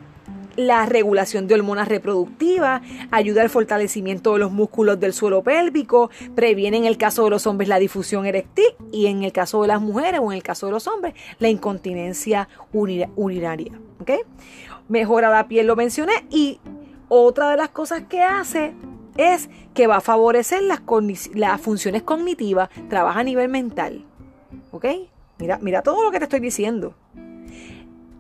la 0.56 0.86
regulación 0.86 1.48
de 1.48 1.56
hormonas 1.56 1.88
reproductivas, 1.88 2.82
ayuda 3.12 3.42
al 3.42 3.50
fortalecimiento 3.50 4.34
de 4.34 4.40
los 4.40 4.52
músculos 4.52 5.00
del 5.00 5.14
suelo 5.14 5.44
pélvico, 5.44 6.10
previene 6.36 6.78
en 6.78 6.86
el 6.86 6.98
caso 6.98 7.24
de 7.24 7.30
los 7.32 7.48
hombres 7.48 7.70
la 7.70 7.80
difusión 7.80 8.26
eréctil 8.26 8.66
y 8.92 9.08
en 9.08 9.24
el 9.24 9.32
caso 9.32 9.62
de 9.62 9.70
las 9.70 9.82
mujeres 9.82 10.20
o 10.22 10.32
en 10.32 10.38
el 10.38 10.44
caso 10.44 10.68
de 10.68 10.72
los 10.72 10.88
hombres 10.88 11.14
la 11.40 11.50
incontinencia 11.50 12.48
urinaria. 12.72 13.80
Mejora 14.90 15.30
la 15.30 15.48
piel, 15.48 15.68
lo 15.68 15.76
mencioné, 15.76 16.26
y 16.30 16.60
otra 17.08 17.50
de 17.50 17.58
las 17.58 17.70
cosas 17.70 18.04
que 18.10 18.22
hace 18.22 18.74
es 19.18 19.50
que 19.74 19.88
va 19.88 19.98
a 19.98 20.02
favorecer 20.02 20.62
las, 20.64 20.82
las 21.34 21.62
funciones 21.62 22.04
cognitivas, 22.04 22.70
trabaja 22.90 23.22
a 23.22 23.24
nivel 23.24 23.50
mental. 23.50 24.06
¿Ok? 24.72 24.86
Mira, 25.40 25.58
mira 25.62 25.82
todo 25.82 26.04
lo 26.04 26.12
que 26.12 26.20
te 26.20 26.26
estoy 26.26 26.40
diciendo. 26.40 26.96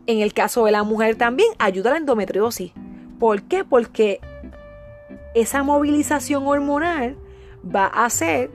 En 0.05 0.19
el 0.19 0.33
caso 0.33 0.65
de 0.65 0.71
la 0.71 0.83
mujer 0.83 1.15
también 1.15 1.49
ayuda 1.59 1.89
a 1.89 1.93
la 1.93 1.99
endometriosis. 1.99 2.71
¿Por 3.19 3.43
qué? 3.43 3.63
Porque 3.63 4.19
esa 5.33 5.63
movilización 5.63 6.45
hormonal 6.45 7.15
va 7.63 7.85
a 7.85 8.05
hacer 8.05 8.51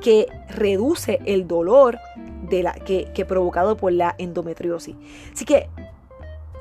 que 0.00 0.26
reduce 0.48 1.20
el 1.26 1.46
dolor 1.46 1.98
que, 2.84 3.10
que 3.14 3.24
provocado 3.24 3.76
por 3.76 3.92
la 3.92 4.14
endometriosis. 4.18 4.96
Así 5.32 5.44
que 5.44 5.68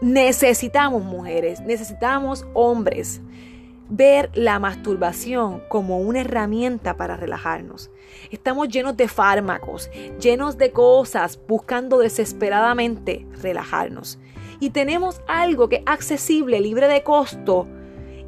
necesitamos 0.01 1.03
mujeres, 1.03 1.61
necesitamos 1.61 2.45
hombres 2.53 3.21
ver 3.89 4.30
la 4.36 4.60
masturbación 4.60 5.63
como 5.67 5.97
una 5.99 6.21
herramienta 6.21 6.95
para 6.95 7.17
relajarnos. 7.17 7.89
Estamos 8.32 8.69
llenos 8.69 8.95
de 8.95 9.08
fármacos, 9.08 9.89
llenos 10.19 10.58
de 10.58 10.71
cosas, 10.71 11.39
buscando 11.47 11.97
desesperadamente 11.97 13.28
relajarnos. 13.41 14.19
Y 14.60 14.69
tenemos 14.69 15.21
algo 15.28 15.69
que 15.69 15.78
es 15.78 15.84
accesible, 15.86 16.62
libre 16.62 16.88
de 16.88 17.04
costo 17.04 17.67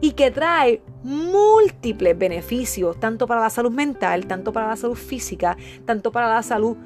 y 0.02 0.14
que 0.14 0.32
trae 0.32 0.82
múltiples 1.04 2.18
beneficios, 2.18 3.00
tanto 3.00 3.28
para 3.28 3.42
la 3.42 3.50
salud 3.50 3.72
mental, 3.72 4.26
tanto 4.28 4.52
para 4.52 4.68
la 4.68 4.76
salud 4.76 4.96
física, 4.96 5.58
tanto 5.86 6.12
para 6.12 6.30
la 6.30 6.42
salud 6.42 6.78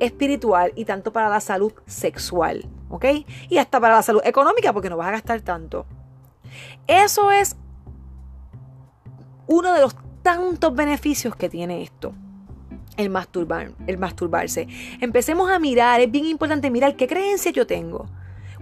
espiritual 0.00 0.72
y 0.74 0.84
tanto 0.84 1.12
para 1.12 1.28
la 1.28 1.40
salud 1.40 1.72
sexual, 1.86 2.66
¿ok? 2.88 3.04
Y 3.48 3.58
hasta 3.58 3.80
para 3.80 3.96
la 3.96 4.02
salud 4.02 4.20
económica 4.24 4.72
porque 4.72 4.90
no 4.90 4.96
vas 4.96 5.08
a 5.08 5.12
gastar 5.12 5.40
tanto. 5.42 5.86
Eso 6.86 7.30
es 7.30 7.56
uno 9.46 9.72
de 9.74 9.80
los 9.80 9.96
tantos 10.22 10.74
beneficios 10.74 11.36
que 11.36 11.48
tiene 11.48 11.82
esto. 11.82 12.12
El, 12.96 13.10
masturbar, 13.10 13.72
el 13.86 13.98
masturbarse. 13.98 14.68
Empecemos 15.00 15.50
a 15.50 15.58
mirar, 15.58 16.00
es 16.00 16.10
bien 16.10 16.26
importante 16.26 16.70
mirar 16.70 16.96
qué 16.96 17.06
creencias 17.08 17.54
yo 17.54 17.66
tengo. 17.66 18.06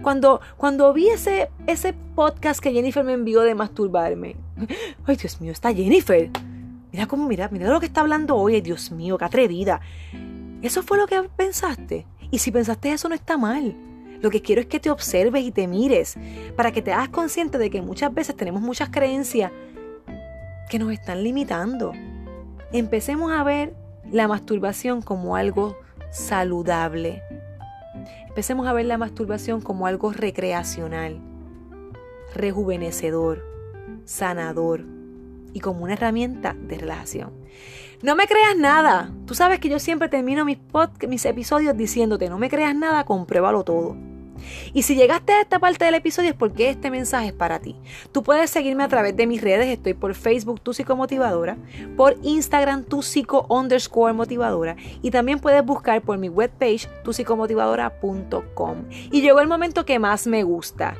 Cuando, 0.01 0.41
cuando 0.57 0.93
vi 0.93 1.09
ese, 1.09 1.49
ese 1.67 1.93
podcast 1.93 2.59
que 2.59 2.71
Jennifer 2.71 3.03
me 3.03 3.13
envió 3.13 3.41
de 3.41 3.53
masturbarme, 3.53 4.35
ay 5.05 5.15
Dios 5.15 5.39
mío, 5.41 5.51
está 5.51 5.73
Jennifer. 5.73 6.29
Mira 6.91 7.07
cómo, 7.07 7.27
mira, 7.27 7.49
mira 7.51 7.69
lo 7.69 7.79
que 7.79 7.85
está 7.85 8.01
hablando 8.01 8.35
hoy, 8.35 8.61
Dios 8.61 8.91
mío, 8.91 9.17
qué 9.17 9.25
atrevida. 9.25 9.81
Eso 10.61 10.83
fue 10.83 10.97
lo 10.97 11.07
que 11.07 11.21
pensaste. 11.35 12.05
Y 12.31 12.39
si 12.39 12.51
pensaste 12.51 12.91
eso 12.91 13.09
no 13.09 13.15
está 13.15 13.37
mal. 13.37 13.75
Lo 14.21 14.29
que 14.29 14.41
quiero 14.41 14.61
es 14.61 14.67
que 14.67 14.79
te 14.79 14.91
observes 14.91 15.43
y 15.43 15.51
te 15.51 15.67
mires 15.67 16.15
para 16.55 16.71
que 16.71 16.81
te 16.81 16.93
hagas 16.93 17.09
consciente 17.09 17.57
de 17.57 17.69
que 17.69 17.81
muchas 17.81 18.13
veces 18.13 18.35
tenemos 18.35 18.61
muchas 18.61 18.89
creencias 18.89 19.51
que 20.71 20.79
nos 20.79 20.93
están 20.93 21.21
limitando. 21.21 21.91
Empecemos 22.71 23.33
a 23.33 23.43
ver 23.43 23.75
la 24.09 24.29
masturbación 24.29 25.01
como 25.01 25.35
algo 25.35 25.77
saludable. 26.11 27.21
Empecemos 28.29 28.65
a 28.65 28.71
ver 28.71 28.85
la 28.85 28.97
masturbación 28.97 29.59
como 29.59 29.85
algo 29.85 30.13
recreacional, 30.13 31.19
rejuvenecedor, 32.33 33.45
sanador 34.05 34.85
y 35.51 35.59
como 35.59 35.83
una 35.83 35.93
herramienta 35.93 36.53
de 36.53 36.77
relajación. 36.77 37.33
No 38.01 38.15
me 38.15 38.25
creas 38.25 38.55
nada. 38.55 39.11
Tú 39.25 39.35
sabes 39.35 39.59
que 39.59 39.67
yo 39.67 39.77
siempre 39.77 40.07
termino 40.07 40.45
mis, 40.45 40.59
mis 41.05 41.25
episodios 41.25 41.75
diciéndote, 41.75 42.29
no 42.29 42.37
me 42.37 42.49
creas 42.49 42.75
nada, 42.75 43.03
compruébalo 43.03 43.65
todo. 43.65 43.97
Y 44.73 44.83
si 44.83 44.95
llegaste 44.95 45.33
a 45.33 45.41
esta 45.41 45.59
parte 45.59 45.85
del 45.85 45.95
episodio 45.95 46.29
es 46.29 46.35
porque 46.35 46.69
este 46.69 46.91
mensaje 46.91 47.27
es 47.27 47.33
para 47.33 47.59
ti. 47.59 47.75
Tú 48.11 48.23
puedes 48.23 48.49
seguirme 48.49 48.83
a 48.83 48.87
través 48.87 49.15
de 49.15 49.27
mis 49.27 49.41
redes, 49.41 49.67
estoy 49.67 49.93
por 49.93 50.13
Facebook 50.15 50.61
Tu 50.61 50.73
Psicomotivadora, 50.73 51.57
por 51.95 52.17
Instagram 52.23 52.83
Tu 52.83 53.01
y 55.01 55.11
también 55.11 55.39
puedes 55.39 55.65
buscar 55.65 56.01
por 56.01 56.17
mi 56.17 56.29
webpage 56.29 56.87
tusicomotivadora.com. 57.03 58.85
Y 59.11 59.21
llegó 59.21 59.39
el 59.39 59.47
momento 59.47 59.85
que 59.85 59.99
más 59.99 60.27
me 60.27 60.43
gusta. 60.43 60.95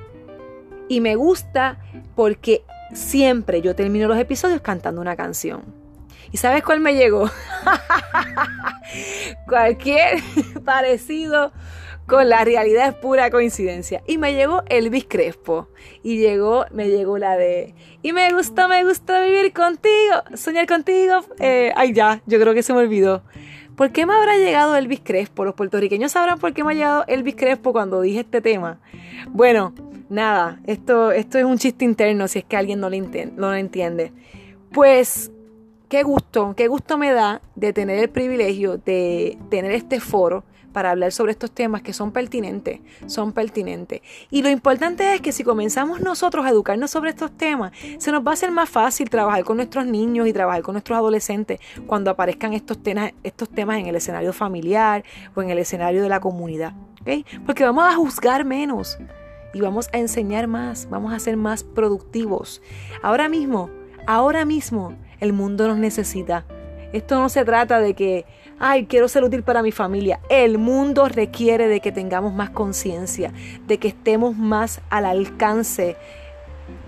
Y 0.88 1.00
me 1.02 1.16
gusta 1.16 1.80
porque 2.16 2.64
siempre 2.94 3.62
yo 3.62 3.76
termino 3.76 4.08
los 4.08 4.18
episodios 4.18 4.62
cantando 4.62 5.02
una 5.02 5.16
canción. 5.16 5.64
¿Y 6.32 6.38
sabes 6.38 6.64
cuál 6.64 6.80
me 6.80 6.96
llegó? 6.96 7.30
Cualquier 9.48 10.22
parecido 10.66 11.52
con 12.08 12.28
la 12.30 12.44
realidad 12.44 12.90
es 12.90 12.96
pura 12.96 13.30
coincidencia. 13.30 14.04
Y 14.08 14.18
me 14.18 14.34
llegó 14.34 14.64
Elvis 14.70 15.06
Crespo. 15.08 15.68
Y 16.04 16.18
llegó, 16.18 16.66
me 16.72 16.90
llegó 16.90 17.18
la 17.18 17.38
de. 17.38 17.74
Y 18.02 18.14
me 18.14 18.32
gustó, 18.34 18.68
me 18.68 18.84
gustó 18.84 19.14
vivir 19.22 19.54
contigo, 19.54 20.24
soñar 20.36 20.68
contigo. 20.68 21.22
Eh, 21.40 21.72
ay, 21.76 21.94
ya, 21.94 22.22
yo 22.26 22.40
creo 22.40 22.54
que 22.54 22.64
se 22.64 22.74
me 22.74 22.80
olvidó. 22.80 23.24
¿Por 23.76 23.92
qué 23.92 24.06
me 24.06 24.14
habrá 24.14 24.38
llegado 24.38 24.76
Elvis 24.76 25.02
Crespo? 25.04 25.46
Los 25.46 25.56
puertorriqueños 25.56 26.12
sabrán 26.12 26.38
por 26.38 26.54
qué 26.54 26.64
me 26.64 26.74
ha 26.74 26.76
llegado 26.76 27.06
Elvis 27.08 27.36
Crespo 27.36 27.72
cuando 27.72 28.02
dije 28.02 28.20
este 28.20 28.42
tema. 28.42 28.80
Bueno, 29.30 29.74
nada, 30.10 30.60
esto, 30.68 31.12
esto 31.12 31.38
es 31.38 31.46
un 31.46 31.58
chiste 31.58 31.86
interno 31.86 32.28
si 32.28 32.40
es 32.40 32.46
que 32.46 32.58
alguien 32.58 32.80
no 32.80 32.90
no 32.90 33.50
lo 33.50 33.56
entiende. 33.56 34.12
Pues 34.72 35.32
qué 35.90 36.04
gusto, 36.04 36.54
qué 36.56 36.68
gusto 36.68 36.98
me 36.98 37.12
da 37.12 37.42
de 37.56 37.74
tener 37.74 38.00
el 38.00 38.10
privilegio 38.10 38.78
de 38.78 39.38
tener 39.50 39.72
este 39.72 40.00
foro 40.00 40.44
para 40.72 40.92
hablar 40.92 41.12
sobre 41.12 41.32
estos 41.32 41.52
temas 41.52 41.82
que 41.82 41.94
son 41.94 42.12
pertinentes, 42.12 42.80
son 43.06 43.34
pertinentes. 43.34 44.02
Y 44.30 44.42
lo 44.42 44.50
importante 44.50 45.14
es 45.14 45.22
que 45.22 45.32
si 45.32 45.44
comenzamos 45.44 46.02
nosotros 46.02 46.46
a 46.46 46.50
educarnos 46.50 46.92
sobre 46.92 47.12
estos 47.12 47.32
temas, 47.32 47.72
se 47.98 48.12
nos 48.12 48.26
va 48.26 48.32
a 48.32 48.34
hacer 48.34 48.52
más 48.52 48.70
fácil 48.70 49.10
trabajar 49.10 49.44
con 49.44 49.58
nuestros 49.58 49.86
niños 49.86 50.28
y 50.28 50.34
trabajar 50.34 50.62
con 50.62 50.74
nuestros 50.74 50.98
adolescentes 50.98 51.60
cuando 51.88 52.12
aparezcan 52.12 52.54
estos, 52.54 52.82
temas, 52.82 53.12
en 53.80 53.88
el 53.88 53.96
escenario 53.96 54.34
familiar 54.34 55.04
o 55.36 55.42
en 55.42 55.50
el 55.50 55.60
escenario 55.60 56.02
de 56.02 56.10
la 56.10 56.20
comunidad. 56.20 56.74
Porque 57.46 57.64
vamos 57.64 57.86
a 57.86 57.96
juzgar 57.96 58.46
menos 58.46 58.98
y 59.54 59.62
vamos 59.62 59.90
a 59.94 59.98
enseñar 59.98 60.48
más, 60.48 60.88
vamos 60.90 61.14
a 61.14 61.20
ser 61.20 61.38
más 61.38 61.64
productivos. 61.64 62.62
Ahora 63.02 63.28
mismo, 63.30 63.70
ahora 64.08 64.46
mismo, 64.46 64.96
el 65.20 65.34
mundo 65.34 65.68
nos 65.68 65.78
necesita. 65.78 66.46
Esto 66.94 67.20
no 67.20 67.30
se 67.30 67.46
trata 67.46 67.80
de 67.80 67.94
que 67.94 68.26
ay, 68.62 68.86
quiero 68.86 69.08
ser 69.08 69.24
útil 69.24 69.42
para 69.42 69.64
mi 69.64 69.72
familia. 69.72 70.20
El 70.30 70.60
mundo 70.60 71.08
requiere 71.10 71.68
de 71.68 71.80
que 71.80 71.92
tengamos 71.92 72.32
más 72.32 72.52
conciencia, 72.52 73.34
de 73.66 73.80
que 73.80 73.88
estemos 73.88 74.38
más 74.38 74.82
al 74.92 75.06
alcance, 75.06 75.98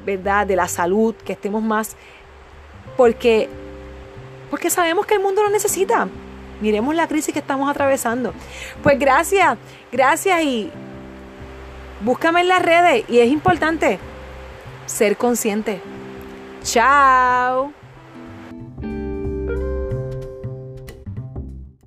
¿verdad? 0.05 0.45
De 0.45 0.55
la 0.55 0.67
salud, 0.67 1.15
que 1.15 1.33
estemos 1.33 1.63
más, 1.63 1.95
porque, 2.95 3.49
porque 4.51 4.69
sabemos 4.69 5.07
que 5.07 5.15
el 5.15 5.21
mundo 5.21 5.41
lo 5.41 5.49
necesita. 5.49 6.07
Miremos 6.62 6.93
la 6.95 7.07
crisis 7.07 7.33
que 7.33 7.39
estamos 7.39 7.67
atravesando. 7.67 8.33
Pues 8.83 8.99
gracias, 8.99 9.57
gracias 9.91 10.43
y 10.43 10.71
búscame 12.01 12.41
en 12.41 12.49
las 12.49 12.62
redes 12.62 13.03
y 13.09 13.17
es 13.17 13.31
importante 13.31 13.97
ser 14.86 15.17
consciente. 15.17 15.81
Chao. 16.62 17.82